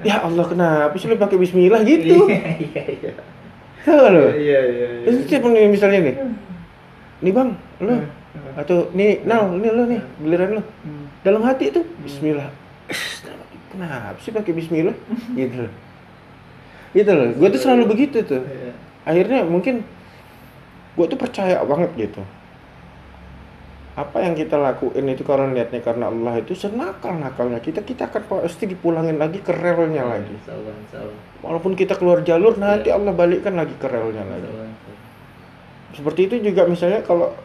ya 0.00 0.16
Allah 0.24 0.44
kenapa 0.46 0.94
sih 0.96 1.04
lu 1.04 1.16
pakai 1.16 1.36
Bismillah 1.36 1.84
gitu 1.84 2.24
Iya, 2.24 2.40
iya, 2.64 2.82
iya. 2.96 3.12
tahu 3.82 4.06
lu 4.08 4.24
Iya, 4.32 4.60
iya, 4.64 4.86
iya. 4.88 5.04
Terus 5.04 5.16
setiap 5.22 5.44
nih 5.46 5.68
misalnya 5.68 6.00
nih 6.00 6.14
nih 7.20 7.32
bang 7.32 7.50
lu 7.78 7.94
Hmm. 8.32 8.56
atau 8.56 8.88
nih 8.90 9.20
nal 9.22 9.52
nih 9.54 9.68
lu 9.68 9.84
nih 9.84 10.00
giliran 10.18 10.50
lu 10.56 10.62
Hmm. 10.80 11.04
dalam 11.20 11.44
hati 11.44 11.68
itu 11.68 11.84
Bismillah 12.00 12.48
kenapa 13.68 14.16
sih 14.18 14.32
pakai 14.32 14.52
Bismillah 14.52 14.96
gitu 15.34 15.56
loh 15.60 15.72
gitu 16.92 17.10
loh 17.10 17.28
gue 17.30 17.48
tuh 17.50 17.60
selalu 17.60 17.84
begitu 17.86 18.20
tuh 18.22 18.40
Iya. 18.40 18.72
akhirnya 19.04 19.44
mungkin 19.44 19.84
gue 20.92 21.06
tuh 21.06 21.16
percaya 21.16 21.60
banget 21.62 21.92
gitu 21.98 22.24
apa 23.92 24.18
yang 24.18 24.32
kita 24.32 24.56
lakuin 24.56 25.04
itu 25.06 25.20
karena 25.20 25.52
niatnya 25.52 25.80
karena 25.80 26.08
Allah 26.08 26.40
itu 26.40 26.52
senakal 26.52 27.12
nakalnya 27.14 27.58
kita 27.58 27.80
kita 27.80 28.08
akan 28.08 28.22
pasti 28.40 28.64
dipulangin 28.64 29.16
lagi 29.16 29.38
ke 29.38 29.52
relnya 29.52 30.00
lagi 30.06 30.32
Insya 30.32 30.52
Allah, 30.52 30.72
insya 30.74 30.98
Allah. 30.98 31.18
walaupun 31.40 31.72
kita 31.72 31.94
keluar 31.94 32.20
jalur 32.22 32.56
nanti 32.56 32.88
Iya. 32.88 32.96
Allah 32.96 33.12
balikkan 33.12 33.52
lagi 33.52 33.74
ke 33.74 33.84
relnya 33.84 34.24
lagi 34.24 34.48
Allah. 34.48 34.72
seperti 35.92 36.20
itu 36.24 36.36
juga 36.42 36.64
misalnya 36.64 37.00
kalau 37.02 37.36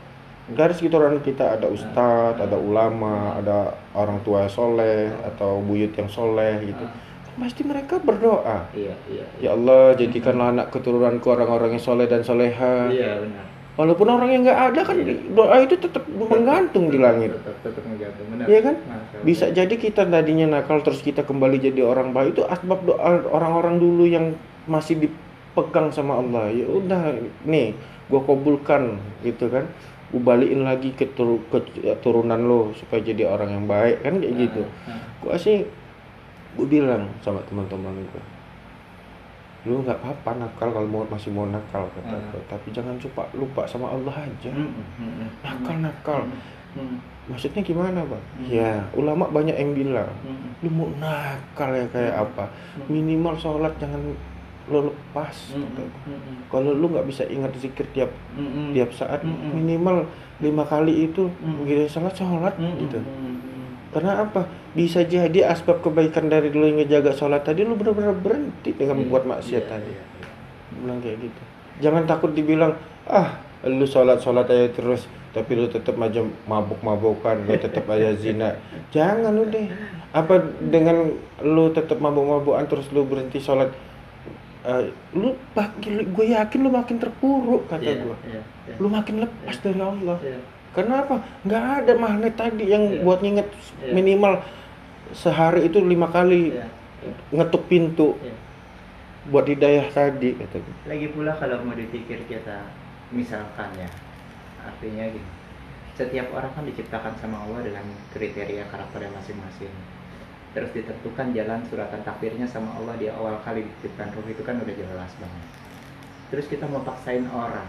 dari 0.48 0.72
sekitaran 0.72 1.20
kita 1.20 1.60
ada 1.60 1.68
ustadz 1.68 2.40
ada 2.40 2.56
ulama 2.56 3.36
ada 3.36 3.76
orang 3.92 4.24
tua 4.24 4.48
soleh 4.48 5.12
atau 5.26 5.60
buyut 5.60 5.92
yang 5.92 6.08
soleh 6.08 6.64
gitu 6.64 6.80
Ah. 6.80 6.96
pasti 7.38 7.62
mereka 7.62 8.00
berdoa 8.00 8.72
Iya, 8.72 8.96
iya. 9.06 9.26
ya 9.38 9.50
Allah 9.52 9.94
jadikanlah 9.94 10.56
anak 10.56 10.68
keturunanku 10.72 11.28
orang-orang 11.28 11.76
yang 11.76 11.84
soleh 11.84 12.08
dan 12.08 12.24
soleha 12.24 12.88
Iya, 12.88 13.20
benar. 13.20 13.46
Walaupun 13.78 14.10
orang 14.10 14.30
yang 14.34 14.42
nggak 14.42 14.62
ada 14.74 14.82
kan 14.82 14.98
doa 15.38 15.56
itu 15.62 15.78
tetap 15.78 16.02
menggantung 16.10 16.90
di 16.90 16.98
langit. 16.98 17.30
Tetap, 17.30 17.56
tetap 17.62 17.84
menggantung, 17.86 18.26
benar. 18.34 18.46
Iya 18.50 18.60
kan? 18.66 18.76
Allah. 18.82 19.22
Bisa 19.22 19.46
jadi 19.54 19.76
kita 19.78 20.02
tadinya 20.10 20.58
nakal 20.58 20.82
terus 20.82 21.06
kita 21.06 21.22
kembali 21.22 21.62
jadi 21.62 21.86
orang 21.86 22.10
baik 22.10 22.34
itu 22.34 22.44
asbab 22.50 22.82
doa 22.90 23.22
orang-orang 23.30 23.78
dulu 23.78 24.10
yang 24.10 24.34
masih 24.66 24.98
dipegang 24.98 25.94
sama 25.94 26.18
Allah. 26.18 26.50
Ya 26.50 26.66
udah 26.66 27.22
nih, 27.46 27.78
gua 28.10 28.26
kabulkan 28.26 28.98
gitu 29.22 29.46
kan. 29.54 29.70
Gue 30.08 30.24
balikin 30.24 30.64
lagi 30.64 30.96
ke, 30.96 31.04
turu- 31.14 31.44
ke 31.52 31.60
turunan 32.00 32.40
lo 32.40 32.72
supaya 32.80 33.04
jadi 33.04 33.28
orang 33.28 33.62
yang 33.62 33.66
baik 33.68 34.08
kan 34.08 34.24
kayak 34.24 34.34
gitu. 34.40 34.62
Ah, 34.88 34.96
ah. 34.96 35.00
Gua 35.22 35.36
sih 35.38 35.68
gue 36.58 36.66
bilang 36.66 37.14
sama 37.22 37.46
teman-teman 37.46 37.94
gue 37.94 38.24
lu 39.68 39.84
nggak 39.84 39.98
apa-apa 39.98 40.40
nakal 40.40 40.72
kalau 40.72 40.88
mau 40.88 41.04
masih 41.06 41.30
mau 41.30 41.46
nakal 41.46 41.84
kata 41.92 42.16
Hmm. 42.16 42.40
tapi 42.48 42.68
jangan 42.70 42.96
lupa 42.96 43.28
lupa 43.34 43.62
sama 43.64 43.92
Allah 43.92 44.16
aja. 44.18 44.50
Hmm, 44.50 44.72
hmm, 44.96 45.28
nakal 45.42 45.76
nakal 45.78 46.20
maksudnya 47.28 47.60
gimana 47.62 48.00
bang 48.02 48.24
Hmm. 48.34 48.48
ya 48.48 48.72
ulama 48.94 49.28
banyak 49.28 49.54
yang 49.54 49.72
bilang 49.74 50.08
lu 50.58 50.70
mau 50.72 50.88
nakal 50.96 51.70
ya 51.70 51.84
kayak 51.88 52.16
apa? 52.24 52.48
Minimal 52.88 53.36
sholat 53.36 53.74
jangan 53.76 54.00
lo 54.68 54.84
lepas 54.86 55.56
kalau 56.48 56.72
lu 56.72 56.88
nggak 56.88 57.06
bisa 57.06 57.24
ingat 57.26 57.52
zikir 57.56 57.88
tiap 57.90 58.12
tiap 58.72 58.90
saat 58.92 59.20
minimal 59.54 60.04
lima 60.38 60.64
kali 60.64 61.06
itu 61.06 61.28
begitu 61.58 61.88
sholat 61.90 62.14
sholat 62.14 62.54
gitu. 62.78 63.00
Karena 63.90 64.22
apa? 64.22 64.46
Bisa 64.72 65.02
jadi 65.02 65.48
asbab 65.48 65.80
kebaikan 65.80 66.28
dari 66.28 66.50
lu 66.50 66.64
yang 66.64 66.78
ngejaga 66.78 67.12
sholat 67.12 67.42
tadi 67.42 67.62
lu 67.62 67.74
benar-benar 67.74 68.14
berhenti 68.14 68.72
dengan 68.72 69.00
membuat 69.00 69.24
maksiat 69.28 69.64
Iya, 69.64 69.70
tadi. 69.70 69.90
iya, 69.90 70.04
iya. 70.04 70.28
bilang 70.78 71.00
kayak 71.00 71.18
gitu. 71.20 71.42
Jangan 71.80 72.04
takut 72.06 72.32
dibilang 72.32 72.74
ah 73.06 73.40
lu 73.64 73.84
sholat 73.84 74.20
sholat 74.20 74.46
aja 74.46 74.70
terus 74.70 75.06
tapi 75.30 75.54
lu 75.54 75.66
tetap 75.66 75.94
aja 75.98 76.20
mabuk 76.46 76.82
mabukan 76.82 77.38
lu 77.42 77.54
tetap 77.54 77.88
aja 77.94 78.14
zina. 78.14 78.58
Jangan 78.90 79.32
lu 79.32 79.48
deh. 79.48 79.70
Apa 80.12 80.40
dengan 80.60 81.14
lu 81.40 81.70
tetap 81.70 81.98
mabuk 81.98 82.28
mabukan 82.28 82.66
terus 82.66 82.90
lu 82.90 83.02
berhenti 83.02 83.38
sholat 83.38 83.72
eh, 84.64 84.92
lu 85.14 85.32
gue 85.82 86.26
yakin 86.28 86.60
lu 86.60 86.70
makin 86.70 86.98
terpuruk 86.98 87.66
kata 87.66 87.82
Iya, 87.84 88.04
gue 88.04 88.18
iya, 88.28 88.42
iya. 88.68 88.76
lu 88.78 88.88
makin 88.88 89.24
lepas 89.24 89.56
dari 89.58 89.80
Allah. 89.80 90.18
Iya. 90.20 90.40
Karena 90.78 91.02
apa 91.02 91.16
nggak 91.42 91.64
ada 91.82 91.94
magnet 91.98 92.38
tadi 92.38 92.70
yang 92.70 92.86
Iya. 92.86 93.02
buat 93.02 93.20
nginget 93.26 93.50
Iya. 93.82 93.92
minimal 93.98 94.34
sehari 95.10 95.66
itu 95.66 95.82
lima 95.82 96.06
kali 96.08 96.54
Iya, 96.54 96.70
iya, 97.02 97.14
ngetuk 97.34 97.66
pintu 97.66 98.14
iya. 98.22 98.38
buat 99.34 99.50
hidayah 99.50 99.90
tadi 99.90 100.38
kata 100.38 100.62
Lagi 100.86 101.08
pula 101.10 101.34
kalau 101.34 101.66
mau 101.66 101.74
dipikir 101.74 102.22
kita 102.30 102.70
misalkan 103.10 103.74
ya 103.74 103.90
artinya 104.62 105.10
gini 105.10 105.30
setiap 105.98 106.30
orang 106.30 106.54
kan 106.54 106.62
diciptakan 106.62 107.18
sama 107.18 107.42
Allah 107.42 107.66
dengan 107.66 107.82
kriteria 108.14 108.70
karakternya 108.70 109.10
masing-masing 109.18 109.74
terus 110.54 110.70
ditentukan 110.78 111.34
jalan 111.34 111.60
suratan 111.74 112.06
takdirnya 112.06 112.46
sama 112.46 112.70
Allah 112.78 112.94
di 113.02 113.10
awal 113.10 113.42
kali 113.42 113.66
diciptakan 113.66 114.14
ruh 114.14 114.30
itu 114.30 114.46
kan 114.46 114.62
udah 114.62 114.76
jelas 114.78 115.10
banget 115.18 115.46
terus 116.30 116.46
kita 116.46 116.70
mau 116.70 116.86
paksain 116.86 117.26
orang 117.26 117.66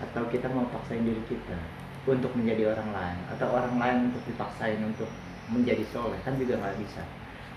atau 0.00 0.22
kita 0.32 0.48
mau 0.48 0.64
paksain 0.72 1.04
diri 1.04 1.20
kita 1.28 1.81
untuk 2.02 2.34
menjadi 2.34 2.74
orang 2.74 2.90
lain 2.90 3.18
atau 3.30 3.46
orang 3.54 3.74
lain 3.78 3.98
untuk 4.10 4.22
dipaksain 4.26 4.80
untuk 4.82 5.06
menjadi 5.46 5.84
soleh 5.94 6.18
kan 6.26 6.34
juga 6.34 6.58
nggak 6.58 6.76
bisa. 6.82 7.02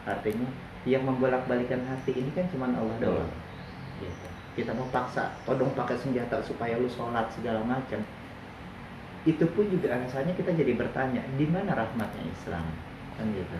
Artinya 0.05 0.45
yang 0.85 1.01
membolak-balikan 1.01 1.81
hati 1.89 2.13
ini 2.13 2.29
kan 2.37 2.45
cuma 2.53 2.69
Allah 2.69 2.97
doang. 3.01 3.31
Gitu. 3.95 4.27
kita 4.59 4.71
mau 4.75 4.87
paksa 4.91 5.31
todong 5.47 5.71
pakai 5.71 5.95
senjata 5.99 6.39
supaya 6.43 6.77
lu 6.77 6.87
sholat 6.87 7.27
segala 7.33 7.63
macam. 7.65 7.99
Itu 9.25 9.49
pun 9.51 9.65
juga 9.67 9.97
alasannya 9.97 10.37
kita 10.37 10.53
jadi 10.53 10.77
bertanya 10.77 11.25
di 11.35 11.49
mana 11.49 11.73
rahmatnya 11.73 12.23
Islam? 12.29 12.63
Kan 13.17 13.25
gitu. 13.33 13.59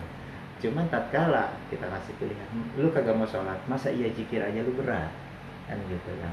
Cuman 0.62 0.86
tatkala 0.88 1.52
kita 1.68 1.84
kasih 1.84 2.14
pilihan 2.16 2.48
lu 2.78 2.88
kagak 2.94 3.16
mau 3.18 3.26
sholat 3.26 3.58
masa 3.66 3.90
iya 3.90 4.08
jikir 4.14 4.40
aja 4.40 4.62
lu 4.62 4.72
berat? 4.78 5.10
Kan 5.66 5.82
gitu 5.90 6.12
kan. 6.22 6.32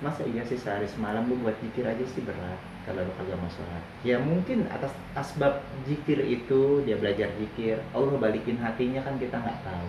Masa 0.00 0.22
iya 0.28 0.46
sih 0.46 0.60
sehari 0.60 0.86
semalam 0.86 1.26
lu 1.26 1.34
buat 1.42 1.58
jikir 1.58 1.84
aja 1.84 2.04
sih 2.06 2.22
berat 2.22 2.73
kalau 2.84 3.00
kagak 3.16 3.40
mau 3.40 3.48
sholat 3.48 3.84
ya 4.04 4.20
mungkin 4.20 4.68
atas 4.68 4.92
asbab 5.16 5.64
jikir 5.88 6.20
itu 6.20 6.84
dia 6.84 7.00
belajar 7.00 7.32
jikir 7.40 7.80
Allah 7.96 8.20
balikin 8.20 8.60
hatinya 8.60 9.00
kan 9.00 9.16
kita 9.16 9.40
nggak 9.40 9.60
tahu. 9.64 9.88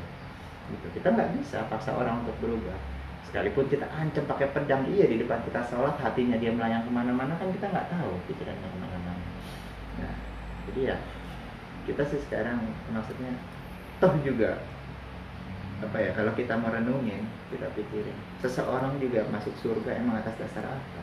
Gitu. 0.65 0.87
Kita 0.99 1.13
nggak 1.13 1.29
bisa 1.37 1.67
paksa 1.69 1.93
orang 1.93 2.23
untuk 2.23 2.33
berubah. 2.41 2.79
Sekalipun 3.27 3.67
kita 3.67 3.85
ancam 3.91 4.23
pakai 4.25 4.47
pedang 4.55 4.87
iya 4.87 5.05
di 5.11 5.19
depan 5.19 5.43
kita 5.43 5.59
sholat 5.67 5.99
hatinya 5.99 6.39
dia 6.39 6.55
melayang 6.55 6.87
ke 6.87 6.91
mana-mana 6.91 7.35
kan 7.35 7.51
kita 7.51 7.67
nggak 7.67 7.91
tahu 7.91 8.11
pikirannya 8.31 8.67
ke 8.71 8.77
mana-mana. 8.79 9.13
Nah 9.99 10.15
jadi 10.71 10.81
ya 10.95 10.97
kita 11.85 12.01
sih 12.07 12.19
sekarang 12.25 12.63
maksudnya 12.95 13.35
toh 13.99 14.15
juga 14.23 14.63
apa 15.83 15.97
ya 15.99 16.11
kalau 16.15 16.31
kita 16.33 16.55
merenungin 16.55 17.27
kita 17.51 17.67
pikirin 17.75 18.15
seseorang 18.39 18.95
juga 18.97 19.27
masuk 19.27 19.51
surga 19.59 19.99
emang 19.99 20.23
atas 20.23 20.33
dasar 20.39 20.63
apa 20.63 21.01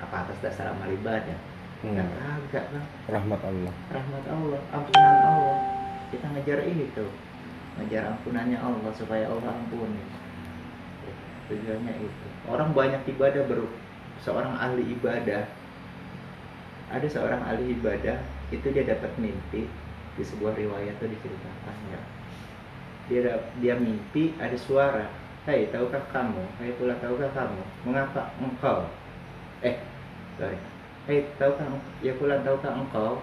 apa 0.00 0.26
atas 0.26 0.36
dasar 0.40 0.72
amal 0.72 0.88
ibadah? 0.88 1.38
Hmm. 1.80 1.96
kagak 1.96 2.64
bang. 2.76 2.86
Rahmat 3.08 3.40
Allah. 3.40 3.72
Rahmat 3.88 4.24
Allah 4.28 4.60
ampunan 4.68 5.16
Allah. 5.24 5.58
Kita 6.12 6.26
ngejar 6.28 6.60
ini 6.68 6.92
tuh. 6.92 7.08
Ngejar 7.80 8.12
ampunannya 8.12 8.60
Allah 8.60 8.92
supaya 8.92 9.24
Allah 9.24 9.48
ampuni. 9.48 10.04
Tujuannya 11.48 11.94
itu. 12.04 12.26
Orang 12.52 12.76
banyak 12.76 13.00
ibadah 13.16 13.48
baru 13.48 13.64
seorang 14.20 14.60
ahli 14.60 14.92
ibadah. 14.92 15.48
Ada 16.92 17.06
seorang 17.08 17.40
ahli 17.48 17.72
ibadah 17.80 18.20
itu 18.52 18.66
dia 18.68 18.84
dapat 18.84 19.16
mimpi. 19.16 19.64
Di 20.18 20.22
sebuah 20.26 20.52
riwayat 20.60 21.00
tuh 21.00 21.08
diceritakan 21.08 21.76
ya. 21.88 22.00
Dia 23.08 23.20
dia 23.56 23.74
mimpi 23.80 24.36
ada 24.36 24.56
suara. 24.60 25.08
Hai 25.48 25.72
tahukah 25.72 26.04
kamu? 26.12 26.44
Hai 26.60 26.76
pula 26.76 26.92
tahukah 27.00 27.32
kamu? 27.32 27.62
Mengapa 27.88 28.36
engkau? 28.36 28.84
Eh 29.64 29.80
Sorry. 30.40 30.56
Hei, 31.04 31.28
tahukah 31.36 31.68
ya 32.00 32.16
pulang 32.16 32.40
tahukah 32.40 32.72
engkau 32.72 33.20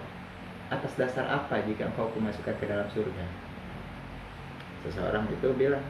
atas 0.70 0.94
dasar 0.94 1.26
apa 1.26 1.58
jika 1.66 1.90
engkau 1.90 2.06
kumasukkan 2.14 2.54
ke 2.62 2.70
dalam 2.70 2.86
surga? 2.94 3.26
Seseorang 4.86 5.26
itu 5.26 5.50
bilang 5.58 5.82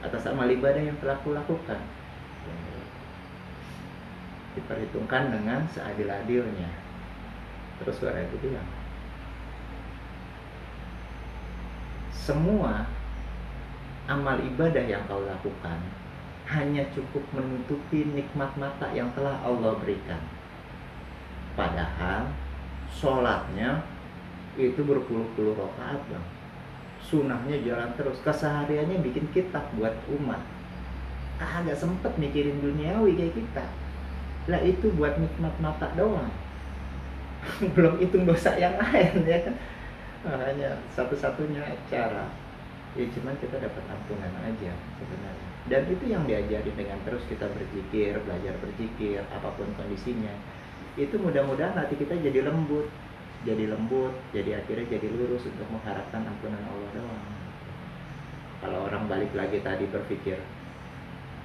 atas 0.00 0.24
amal 0.24 0.48
ibadah 0.48 0.80
yang 0.80 0.96
telah 0.96 1.20
kulakukan. 1.20 1.76
Diperhitungkan 4.56 5.28
dengan 5.28 5.68
seadil-adilnya. 5.68 6.72
Terus 7.76 7.96
suara 8.00 8.24
itu 8.24 8.36
bilang, 8.40 8.68
semua 12.16 12.88
amal 14.08 14.40
ibadah 14.40 14.84
yang 14.88 15.04
kau 15.04 15.20
lakukan 15.20 15.84
hanya 16.52 16.84
cukup 16.92 17.24
menutupi 17.32 18.04
nikmat 18.12 18.52
mata 18.60 18.92
yang 18.92 19.08
telah 19.16 19.40
Allah 19.40 19.72
berikan. 19.80 20.20
Padahal 21.56 22.28
sholatnya 22.92 23.84
itu 24.60 24.80
berpuluh-puluh 24.84 25.56
rakaat 25.56 26.00
bang. 26.08 26.26
Sunahnya 27.00 27.56
jalan 27.64 27.90
terus. 27.96 28.20
Kesehariannya 28.20 29.00
bikin 29.00 29.28
kitab 29.32 29.64
buat 29.76 29.92
umat. 30.20 30.40
Agak 31.40 31.74
sempet 31.74 32.14
mikirin 32.20 32.62
duniawi 32.62 33.18
kayak 33.18 33.34
kita. 33.34 33.66
Lah 34.46 34.60
itu 34.62 34.92
buat 34.94 35.18
nikmat 35.18 35.52
mata 35.58 35.90
doang. 35.98 36.30
Belum 37.74 37.98
hitung 37.98 38.28
dosa 38.28 38.54
yang 38.54 38.78
lain 38.78 39.26
ya 39.26 39.38
kan. 39.44 39.54
Hanya 40.22 40.78
satu-satunya 40.94 41.66
cara 41.90 42.30
ya 42.92 43.08
cuman 43.08 43.34
kita 43.40 43.56
dapat 43.56 43.84
ampunan 43.88 44.32
aja 44.44 44.72
sebenarnya 45.00 45.51
dan 45.70 45.86
itu 45.86 46.04
yang 46.10 46.26
diajari 46.26 46.70
dengan 46.74 46.98
terus 47.06 47.22
kita 47.30 47.46
berzikir 47.46 48.18
belajar 48.26 48.54
berzikir 48.58 49.22
apa 49.30 49.54
pun 49.54 49.70
kondisinya. 49.78 50.34
Itu 50.98 51.16
mudah-mudahan 51.22 51.78
hati 51.78 51.94
kita 51.94 52.18
jadi 52.18 52.42
lembut. 52.46 52.90
Jadi 53.42 53.66
lembut 53.70 54.14
jadi 54.34 54.62
akhirnya 54.62 54.86
jadi 54.98 55.06
lurus 55.10 55.46
untuk 55.46 55.66
mengharapkan 55.70 56.22
ampunan 56.26 56.62
Allah 56.66 56.90
doang. 56.94 57.24
Kalau 58.62 58.78
orang 58.86 59.10
balik 59.10 59.34
lagi 59.34 59.58
tadi 59.62 59.86
berpikir 59.90 60.38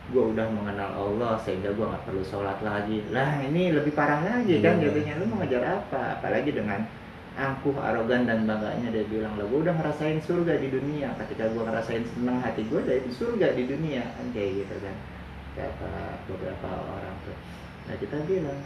gue 0.07 0.23
udah 0.23 0.47
mengenal 0.55 0.95
Allah 0.95 1.35
sehingga 1.43 1.75
gue 1.75 1.83
nggak 1.83 2.05
perlu 2.07 2.23
sholat 2.23 2.61
lagi. 2.63 3.03
Lah 3.11 3.43
ini 3.43 3.75
lebih 3.75 3.91
parah 3.91 4.23
lagi 4.23 4.63
kan 4.63 4.79
Iya. 4.79 4.87
jadinya. 4.93 5.13
Lu 5.19 5.25
mau 5.27 5.37
ngejar 5.43 5.63
apa? 5.67 6.21
Apalagi 6.21 6.55
dengan 6.55 6.85
angkuh 7.37 7.77
arogan 7.77 8.25
dan 8.25 8.49
bangganya 8.49 8.89
dia 8.89 9.05
bilang 9.05 9.37
lah 9.37 9.45
gue 9.45 9.59
udah 9.61 9.75
ngerasain 9.77 10.17
surga 10.25 10.57
di 10.57 10.73
dunia. 10.73 11.13
Ketika 11.21 11.53
gue 11.53 11.63
ngerasain 11.63 12.03
seneng 12.17 12.41
hati 12.41 12.65
gue 12.65 12.81
udah 12.81 12.95
itu 12.97 13.09
surga 13.13 13.53
di 13.53 13.63
dunia. 13.69 14.03
Kan 14.17 14.33
kayak 14.33 14.65
gitu 14.65 14.75
kan. 14.81 14.95
Kata 15.53 15.93
beberapa 16.25 16.69
orang 16.81 17.15
tuh. 17.21 17.37
Nah 17.87 17.95
kita 18.01 18.17
bilang 18.25 18.59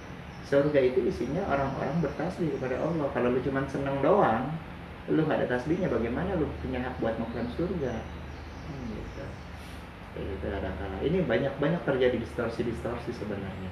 surga 0.48 0.80
itu 0.80 1.00
isinya 1.04 1.44
orang-orang 1.52 2.00
bertasbih 2.00 2.56
kepada 2.56 2.80
Allah. 2.80 3.08
Kalau 3.12 3.28
lu 3.36 3.40
cuma 3.44 3.68
seneng 3.68 4.00
doang 4.00 4.56
lu 5.10 5.26
nggak 5.26 5.44
ada 5.44 5.58
tasbihnya 5.58 5.92
bagaimana 5.92 6.38
lu 6.38 6.48
punya 6.64 6.80
hak 6.80 6.96
buat 7.04 7.18
mengklaim 7.20 7.50
surga? 7.58 7.94
Hmm, 8.70 8.86
gitu. 8.96 9.26
Kayak 10.16 10.26
gitu 10.38 10.46
ada 10.48 10.70
kala 10.78 10.98
ini 11.04 11.18
banyak 11.26 11.54
banyak 11.60 11.82
terjadi 11.84 12.18
distorsi 12.22 12.64
distorsi 12.64 13.12
sebenarnya. 13.12 13.72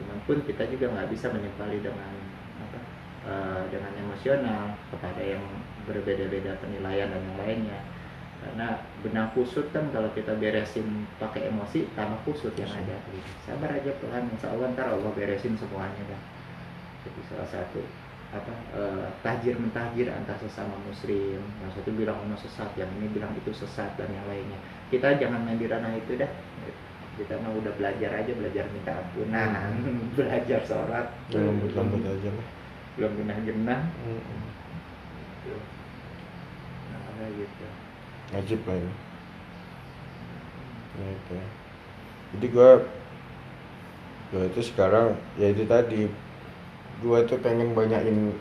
Cuman 0.00 0.18
pun 0.26 0.38
kita 0.42 0.66
juga 0.72 0.90
nggak 0.90 1.08
bisa 1.12 1.30
menyepali 1.30 1.78
dengan 1.84 2.33
eh, 3.24 3.62
dengan 3.72 3.92
emosional 3.98 4.76
kepada 4.92 5.22
yang 5.22 5.44
berbeda-beda 5.84 6.56
penilaian 6.60 7.08
dan 7.10 7.20
yang 7.20 7.38
lainnya. 7.40 7.80
Karena 8.44 8.76
benang 9.00 9.32
kusut 9.32 9.72
kan 9.72 9.88
kalau 9.88 10.12
kita 10.12 10.36
beresin 10.36 11.08
pakai 11.16 11.48
emosi 11.48 11.88
tambah 11.96 12.20
kusut 12.28 12.52
yang 12.60 12.68
ada. 12.68 13.00
Sabar 13.48 13.72
aja 13.72 13.92
Tuhan. 13.96 14.28
Insya 14.36 14.52
Allah 14.52 14.68
ntar 14.76 14.92
Allah 14.92 15.10
beresin 15.16 15.56
semuanya 15.56 16.04
dah 16.12 16.34
jadi 17.04 17.20
salah 17.28 17.48
satu 17.52 17.80
apa 18.34 18.50
eh, 18.74 19.06
tahjir 19.22 19.54
mentahjir 19.54 20.10
antar 20.10 20.34
sesama 20.42 20.74
muslim. 20.82 21.38
Yang 21.62 21.70
satu 21.78 21.90
bilang 21.94 22.18
ono 22.26 22.34
sesat 22.34 22.66
yang 22.74 22.90
ini 22.98 23.06
bilang 23.14 23.30
itu 23.38 23.54
sesat 23.54 23.94
dan 23.94 24.10
yang 24.10 24.26
lainnya. 24.26 24.58
Kita 24.90 25.14
jangan 25.20 25.46
main 25.46 25.60
di 25.60 25.70
ranah 25.70 25.94
itu 25.94 26.18
dah. 26.18 26.30
Kita 27.14 27.38
mau 27.46 27.54
udah 27.54 27.70
belajar 27.78 28.10
aja 28.10 28.32
belajar 28.34 28.66
minta 28.74 28.90
ampunan 28.98 29.70
belajar 30.18 30.60
sholat. 30.66 31.06
Lambat 31.30 32.02
aja 32.02 32.30
lah. 32.34 32.48
Belum 32.94 33.12
genah 33.18 33.38
genah 33.42 33.80
Mm-mm. 34.06 34.40
nah 37.14 37.28
gitu 37.30 37.66
Wajib 38.34 38.60
lah. 38.66 38.74
Ya, 40.94 41.06
itu. 41.06 41.34
Jadi 42.34 42.46
gua 42.50 42.70
gua 44.34 44.42
itu 44.50 44.60
sekarang 44.64 45.14
ya 45.38 45.54
itu 45.54 45.62
tadi 45.70 46.10
gua 46.98 47.22
itu 47.22 47.38
pengen 47.38 47.74
banyakin 47.78 48.34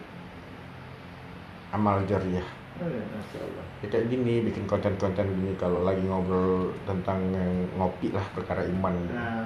amal 1.74 2.02
jariah. 2.10 2.46
oh, 2.82 2.90
ya, 2.90 3.04
Allah 3.38 3.66
Ya, 3.84 3.86
kayak 3.92 4.08
gini 4.10 4.42
bikin 4.48 4.66
konten-konten 4.66 5.28
gini 5.30 5.54
kalau 5.60 5.84
lagi 5.86 6.02
ngobrol 6.08 6.72
tentang 6.90 7.20
yang 7.36 7.68
ngopi 7.78 8.10
lah 8.16 8.24
perkara 8.34 8.66
iman 8.66 8.94
gitu. 9.06 9.14
nah, 9.14 9.46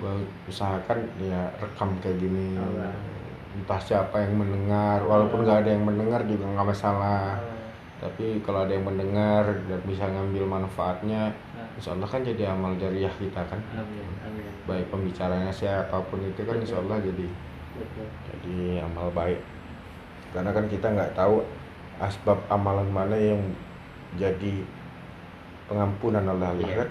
Gua 0.00 0.14
usahakan 0.48 1.10
ya 1.20 1.50
rekam 1.60 1.92
kayak 2.00 2.16
gini 2.22 2.56
Allah. 2.56 2.94
Entah 3.58 3.80
siapa 3.82 4.22
yang 4.22 4.38
mendengar 4.38 5.02
walaupun 5.02 5.42
nggak 5.42 5.66
ada 5.66 5.70
yang 5.74 5.82
mendengar 5.82 6.22
juga 6.22 6.46
nggak 6.46 6.68
masalah. 6.70 7.34
Tapi 7.98 8.38
kalau 8.46 8.62
ada 8.62 8.70
yang 8.70 8.86
mendengar 8.86 9.42
dan 9.66 9.80
bisa 9.82 10.06
ngambil 10.06 10.46
manfaatnya 10.46 11.34
insya 11.74 11.98
Allah 11.98 12.06
kan 12.06 12.22
jadi 12.22 12.54
amal 12.54 12.78
jariah 12.78 13.10
kita 13.18 13.42
kan. 13.42 13.58
Amin 13.74 14.06
amin. 14.22 14.46
Baik 14.70 14.86
pembicaranya 14.94 15.50
siapa 15.50 15.98
pun 16.06 16.22
itu 16.22 16.46
kan 16.46 16.62
insya 16.62 16.78
Allah 16.78 17.02
jadi 17.02 17.26
betul. 17.74 18.06
jadi 18.30 18.86
amal 18.86 19.10
baik. 19.10 19.42
Karena 20.30 20.54
kan 20.54 20.70
kita 20.70 20.86
nggak 20.94 21.18
tahu 21.18 21.42
asbab 21.98 22.38
amalan 22.46 22.86
mana 22.86 23.18
yang 23.18 23.42
jadi 24.14 24.62
pengampunan 25.66 26.22
Allah 26.22 26.54
Iya. 26.54 26.86
kan. 26.86 26.88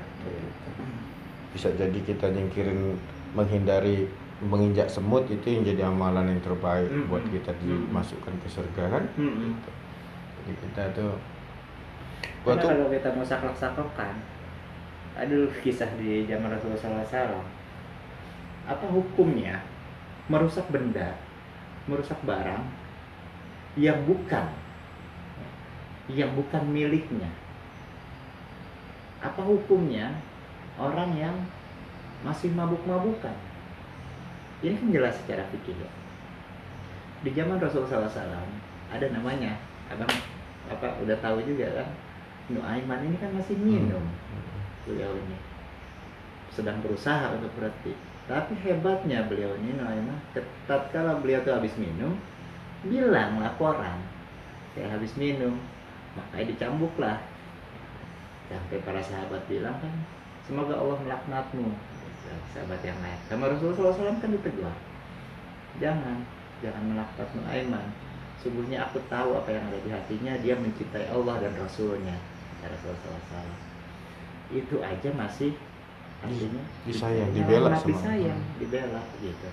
Bisa 1.56 1.72
jadi 1.72 2.00
kita 2.04 2.30
nyingkirin 2.36 3.00
menghindari 3.32 4.12
menginjak 4.38 4.86
semut 4.86 5.26
itu 5.26 5.50
yang 5.50 5.64
jadi 5.66 5.82
amalan 5.90 6.30
yang 6.30 6.42
terbaik 6.46 6.86
Mm-mm. 6.94 7.10
buat 7.10 7.26
kita 7.34 7.50
dimasukkan 7.58 8.34
ke 8.38 8.48
surga 8.48 8.84
kan? 8.86 9.04
Mm-mm. 9.18 9.58
jadi 10.44 10.54
kita 10.62 10.84
tuh 10.94 11.14
gua 12.46 12.54
Karena 12.54 12.62
tuh 12.62 12.70
kalau 12.70 12.88
kita 12.94 13.10
mau 13.18 13.26
saklek-saklokan 13.26 14.16
Aduh 15.18 15.50
kisah 15.66 15.90
di 15.98 16.30
zaman 16.30 16.54
Rasulullah 16.54 17.02
SAW 17.02 17.42
Apa 18.70 18.86
hukumnya 18.86 19.66
Merusak 20.30 20.70
benda 20.70 21.18
Merusak 21.90 22.22
barang 22.22 22.62
Yang 23.74 23.98
bukan 24.06 24.46
Yang 26.06 26.32
bukan 26.38 26.64
miliknya? 26.70 27.34
Apa 29.26 29.42
hukumnya 29.42 30.14
Orang 30.78 31.18
yang 31.18 31.34
Masih 32.22 32.54
mabuk-mabukan 32.54 33.47
Ini 34.66 34.74
kan 34.74 34.90
jelas 34.90 35.14
secara 35.22 35.46
fikih 35.54 35.78
ya 35.78 35.90
Di 37.22 37.30
zaman 37.34 37.62
Rasulullah 37.62 38.10
SAW 38.10 38.50
Ada 38.90 39.14
namanya. 39.14 39.54
Abang 39.88 40.10
apa 40.68 41.00
udah 41.00 41.18
tahu 41.24 41.44
juga 41.48 41.70
kan? 41.72 41.88
Nuaiman 42.52 43.04
ini 43.04 43.16
kan 43.20 43.32
masih 43.36 43.60
minum 43.60 44.04
beliau 44.88 45.12
ini 45.20 45.36
sedang 46.48 46.80
berusaha 46.80 47.36
untuk 47.36 47.52
berhenti. 47.60 47.92
Tapi 48.24 48.56
hebatnya 48.64 49.28
beliau 49.28 49.52
ini 49.60 49.76
Nuaiman 49.76 50.16
tatkala 50.64 51.20
beliau 51.20 51.44
tuh 51.44 51.56
habis 51.60 51.76
minum 51.76 52.16
bilang 52.88 53.40
laporan 53.44 54.00
saya 54.78 54.94
habis 54.94 55.18
minum. 55.18 55.58
Makanya 56.14 56.54
dicambuklah. 56.54 57.18
Sampai 58.48 58.80
para 58.86 59.02
sahabat 59.02 59.42
bilang 59.50 59.76
kan 59.82 59.92
semoga 60.46 60.78
Allah 60.78 60.96
melaknatmu 61.04 61.74
sahabat 62.54 62.82
yang 62.84 62.98
lain 63.00 63.20
sama 63.28 63.48
Rasulullah 63.52 63.94
SAW 63.94 64.20
kan 64.20 64.30
ditegur. 64.32 64.76
Jangan 65.78 66.26
jangan 66.60 66.84
melaknat 66.90 67.30
Nuaiman 67.38 67.88
sungguhnya 68.42 68.86
aku 68.86 69.02
tahu 69.10 69.38
apa 69.38 69.50
yang 69.50 69.66
ada 69.70 69.80
di 69.82 69.90
hatinya 69.90 70.34
dia 70.42 70.54
mencintai 70.58 71.10
Allah 71.10 71.42
dan 71.42 71.54
Rasulnya 71.58 72.18
kata 72.62 72.74
Rasulullah 72.74 73.22
SAW 73.30 73.58
itu 74.54 74.76
aja 74.80 75.10
masih 75.14 75.52
artinya. 76.24 76.64
Disayang, 76.88 77.30
yang 77.30 77.32
dibela 77.36 77.70
sama- 77.78 77.88
disayang 77.94 78.42
dibela 78.58 79.02
gitu. 79.22 79.50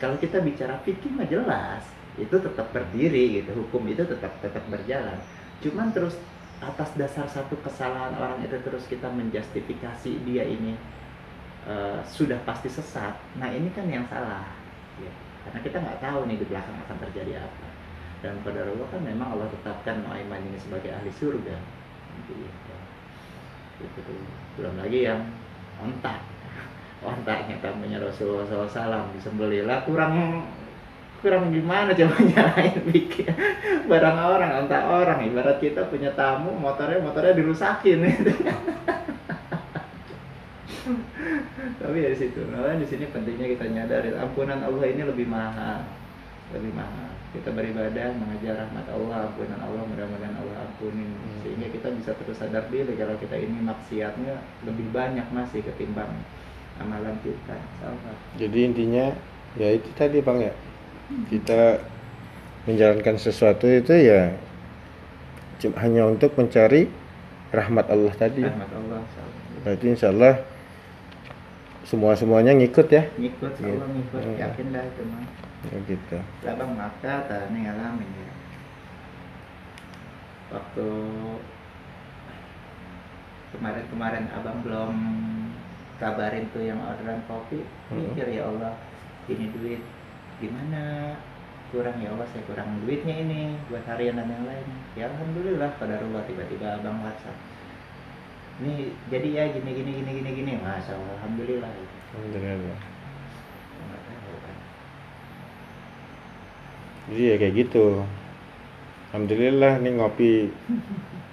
Kalau 0.00 0.16
kita 0.16 0.40
bicara 0.40 0.80
fikih 0.80 1.12
mah 1.12 1.28
jelas 1.28 1.84
itu 2.16 2.32
tetap 2.32 2.72
berdiri 2.72 3.42
gitu. 3.42 3.50
Hukum 3.52 3.84
itu 3.90 4.00
tetap 4.08 4.32
tetap 4.40 4.64
berjalan. 4.72 5.18
Cuman 5.60 5.92
terus 5.92 6.16
atas 6.60 6.92
dasar 6.96 7.24
satu 7.28 7.56
kesalahan 7.64 8.16
orang 8.20 8.40
itu 8.44 8.56
terus 8.60 8.84
kita 8.84 9.08
menjustifikasi 9.08 10.12
dia 10.28 10.44
ini 10.44 10.76
eh, 11.68 12.00
sudah 12.06 12.38
pasti 12.48 12.68
sesat 12.70 13.16
nah 13.36 13.48
ini 13.50 13.68
kan 13.74 13.88
yang 13.90 14.06
salah 14.08 14.48
ya. 15.00 15.12
karena 15.48 15.58
kita 15.64 15.76
nggak 15.80 16.00
tahu 16.00 16.20
nih 16.28 16.36
di 16.40 16.46
belakang 16.48 16.76
akan 16.86 16.96
terjadi 17.08 17.44
apa 17.44 17.68
dan 18.20 18.36
pada 18.44 18.68
Allah 18.68 18.86
kan 18.92 19.00
memang 19.00 19.28
Allah 19.32 19.48
tetapkan 19.48 20.04
Nuaiman 20.04 20.44
ini 20.44 20.60
sebagai 20.60 20.92
ahli 20.92 21.08
surga 21.08 21.56
gitu. 22.28 22.76
Itu 23.80 24.00
tuh. 24.04 24.20
belum 24.60 24.76
lagi 24.76 25.08
yang 25.08 25.24
ontak 25.80 26.20
ontaknya 27.08 27.56
tamunya 27.64 27.96
Rasulullah 27.96 28.44
SAW 28.44 29.16
disembelih 29.16 29.64
lah 29.64 29.80
kurang 29.88 30.44
kurang 31.24 31.48
gimana 31.48 31.96
coba 31.96 32.16
nyalain 32.32 32.80
bikin 32.92 33.32
barang 33.88 34.18
orang 34.20 34.50
ontak 34.64 34.84
orang 34.84 35.24
ibarat 35.24 35.56
kita 35.56 35.88
punya 35.88 36.12
tamu 36.12 36.52
motornya 36.52 37.00
motornya 37.00 37.32
dirusakin 37.36 38.04
gitu. 38.04 38.32
tapi 41.80 41.96
dari 42.02 42.16
situ 42.16 42.40
nah, 42.50 42.74
di 42.76 42.86
sini 42.86 43.04
pentingnya 43.10 43.46
kita 43.56 43.64
nyadari 43.70 44.10
ampunan 44.16 44.60
Allah 44.60 44.86
ini 44.88 45.02
lebih 45.06 45.26
mahal 45.28 45.84
lebih 46.50 46.72
mahal 46.74 47.10
kita 47.30 47.54
beribadah 47.54 48.10
mengajar 48.18 48.66
rahmat 48.66 48.86
Allah 48.90 49.30
ampunan 49.30 49.60
Allah 49.62 49.82
mudah-mudahan 49.86 50.34
Allah 50.34 50.56
ampunin 50.66 51.10
Hmm. 51.40 51.40
sehingga 51.46 51.68
kita 51.72 51.88
bisa 51.96 52.10
terus 52.20 52.36
sadar 52.36 52.64
diri 52.68 52.92
kalau 52.98 53.16
kita 53.16 53.36
ini 53.38 53.64
maksiatnya 53.64 54.34
lebih 54.66 54.92
banyak 54.92 55.24
masih 55.32 55.64
ketimbang 55.64 56.10
amalan 56.76 57.16
kita. 57.24 57.56
Jadi 58.36 58.58
intinya 58.60 59.12
ya 59.56 59.68
itu 59.72 59.88
tadi 59.96 60.20
bang 60.20 60.48
ya 60.48 60.54
kita 61.28 61.80
menjalankan 62.68 63.16
sesuatu 63.16 63.64
itu 63.68 63.92
ya 63.96 64.36
cuma 65.60 65.76
hanya 65.80 66.08
untuk 66.08 66.32
mencari 66.36 66.88
rahmat 67.52 67.86
Allah 67.88 68.14
tadi. 68.16 68.44
rahmat 68.44 68.70
Allah. 68.74 69.00
Berarti 69.64 69.86
insya 69.92 70.12
Allah 70.12 70.40
semua 71.90 72.14
semuanya 72.14 72.54
ngikut 72.54 72.86
ya. 72.86 73.02
ngikut 73.18 73.50
Allah 73.58 73.88
ngikut 73.90 74.22
Hmm. 74.22 74.38
yakin 74.38 74.66
dah 74.70 74.84
itu 74.84 75.02
mah 75.04 75.24
Ya 75.60 75.76
gitu. 75.84 76.16
lah 76.40 76.54
bang 76.54 76.72
maka 76.72 77.14
tani 77.26 77.58
ngalamin 77.60 78.08
ya 78.08 78.32
waktu 80.50 80.86
kemarin-kemarin 83.50 84.24
abang 84.32 84.62
belum 84.62 84.94
kabarin 85.98 86.46
tuh 86.50 86.62
yang 86.62 86.78
orderan 86.80 87.20
kopi 87.26 87.60
Hmm. 87.90 88.06
mikir 88.06 88.26
ya 88.30 88.46
Allah 88.46 88.78
ini 89.26 89.50
duit 89.50 89.82
gimana 90.38 91.14
kurang 91.70 91.98
ya 91.98 92.10
Allah 92.10 92.26
saya 92.30 92.42
kurang 92.46 92.82
duitnya 92.82 93.14
ini 93.20 93.40
buat 93.68 93.84
harian 93.84 94.14
dan 94.14 94.26
yang 94.26 94.46
lain 94.46 94.66
ya 94.94 95.04
alhamdulillah 95.06 95.70
pada 95.76 95.98
Allah 95.98 96.22
tiba-tiba 96.24 96.78
abang 96.78 97.02
WhatsApp 97.02 97.36
ini 98.60 98.92
jadi 99.08 99.28
ya 99.32 99.44
gini 99.56 99.70
gini 99.72 99.90
gini 100.04 100.10
gini 100.20 100.30
gini 100.36 100.52
Allah 100.60 100.84
alhamdulillah 101.16 101.72
Alhamdulillah. 102.10 102.78
Jadi 107.10 107.22
ya 107.26 107.34
kayak 107.38 107.54
gitu. 107.54 107.84
Alhamdulillah 109.10 109.72
nih 109.82 109.92
ngopi 109.98 110.30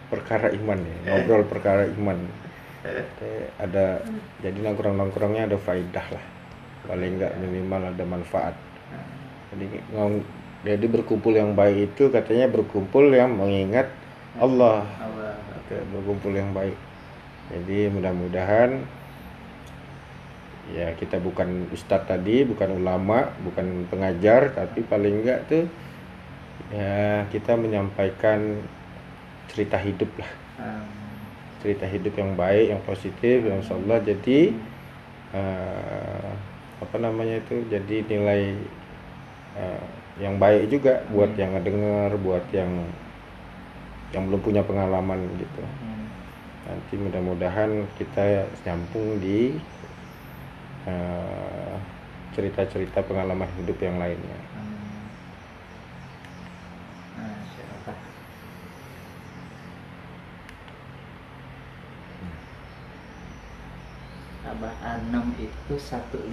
perkara 0.09 0.49
iman 0.49 0.79
ya, 0.81 0.95
ngobrol 1.05 1.45
perkara 1.45 1.85
iman. 1.85 2.17
Eh, 2.85 3.45
ada 3.61 4.01
jadi 4.41 4.57
nongkrong-nongkrongnya 4.57 5.49
ada 5.49 5.57
faidah 5.61 6.07
lah. 6.13 6.25
Paling 6.89 7.21
nggak 7.21 7.33
minimal 7.41 7.81
ada 7.93 8.03
manfaat. 8.05 8.55
Jadi 9.53 9.65
ngong, 9.93 10.25
jadi 10.65 10.85
berkumpul 10.89 11.33
yang 11.33 11.53
baik 11.53 11.93
itu 11.93 12.09
katanya 12.09 12.49
berkumpul 12.49 13.13
yang 13.13 13.33
mengingat 13.33 13.89
Allah. 14.37 14.85
Allah 15.01 15.37
Oke, 15.61 15.77
berkumpul 15.93 16.33
yang 16.33 16.53
baik. 16.53 16.86
Jadi 17.47 17.87
mudah-mudahan 17.87 18.83
ya 20.75 20.91
kita 20.99 21.15
bukan 21.23 21.71
ustadz 21.71 22.11
tadi, 22.11 22.43
bukan 22.43 22.75
ulama, 22.75 23.31
bukan 23.47 23.87
pengajar, 23.87 24.51
tapi 24.51 24.83
paling 24.83 25.23
enggak 25.23 25.47
tuh 25.47 25.63
ya 26.75 27.23
kita 27.31 27.55
menyampaikan 27.55 28.59
cerita 29.47 29.79
hidup 29.79 30.11
lah, 30.19 30.31
cerita 31.63 31.87
hidup 31.87 32.11
yang 32.19 32.35
baik, 32.35 32.75
yang 32.75 32.81
positif, 32.83 33.47
yang 33.47 33.63
insya 33.63 33.79
Allah 33.79 34.03
jadi 34.03 34.39
eh, 35.31 36.29
apa 36.83 36.95
namanya 36.99 37.39
itu 37.39 37.63
jadi 37.71 38.03
nilai 38.03 38.41
eh, 39.55 39.83
yang 40.19 40.35
baik 40.35 40.67
juga 40.67 40.99
buat 41.15 41.31
Hmm. 41.31 41.39
yang 41.39 41.51
ngedenger, 41.55 42.11
buat 42.19 42.43
yang 42.51 42.71
yang 44.11 44.23
belum 44.27 44.41
punya 44.43 44.61
pengalaman 44.67 45.19
gitu. 45.39 45.63
Nanti 46.67 46.99
mudah-mudahan 46.99 47.87
kita 47.95 48.51
nyambung 48.67 49.23
di 49.23 49.55
eh, 50.83 51.75
cerita-cerita 52.35 53.01
pengalaman 53.07 53.47
hidup 53.63 53.79
yang 53.79 53.97
lainnya. 53.97 54.37
Abah 64.47 64.73
Anom 64.79 65.35
itu 65.37 65.75
satu 65.75 66.23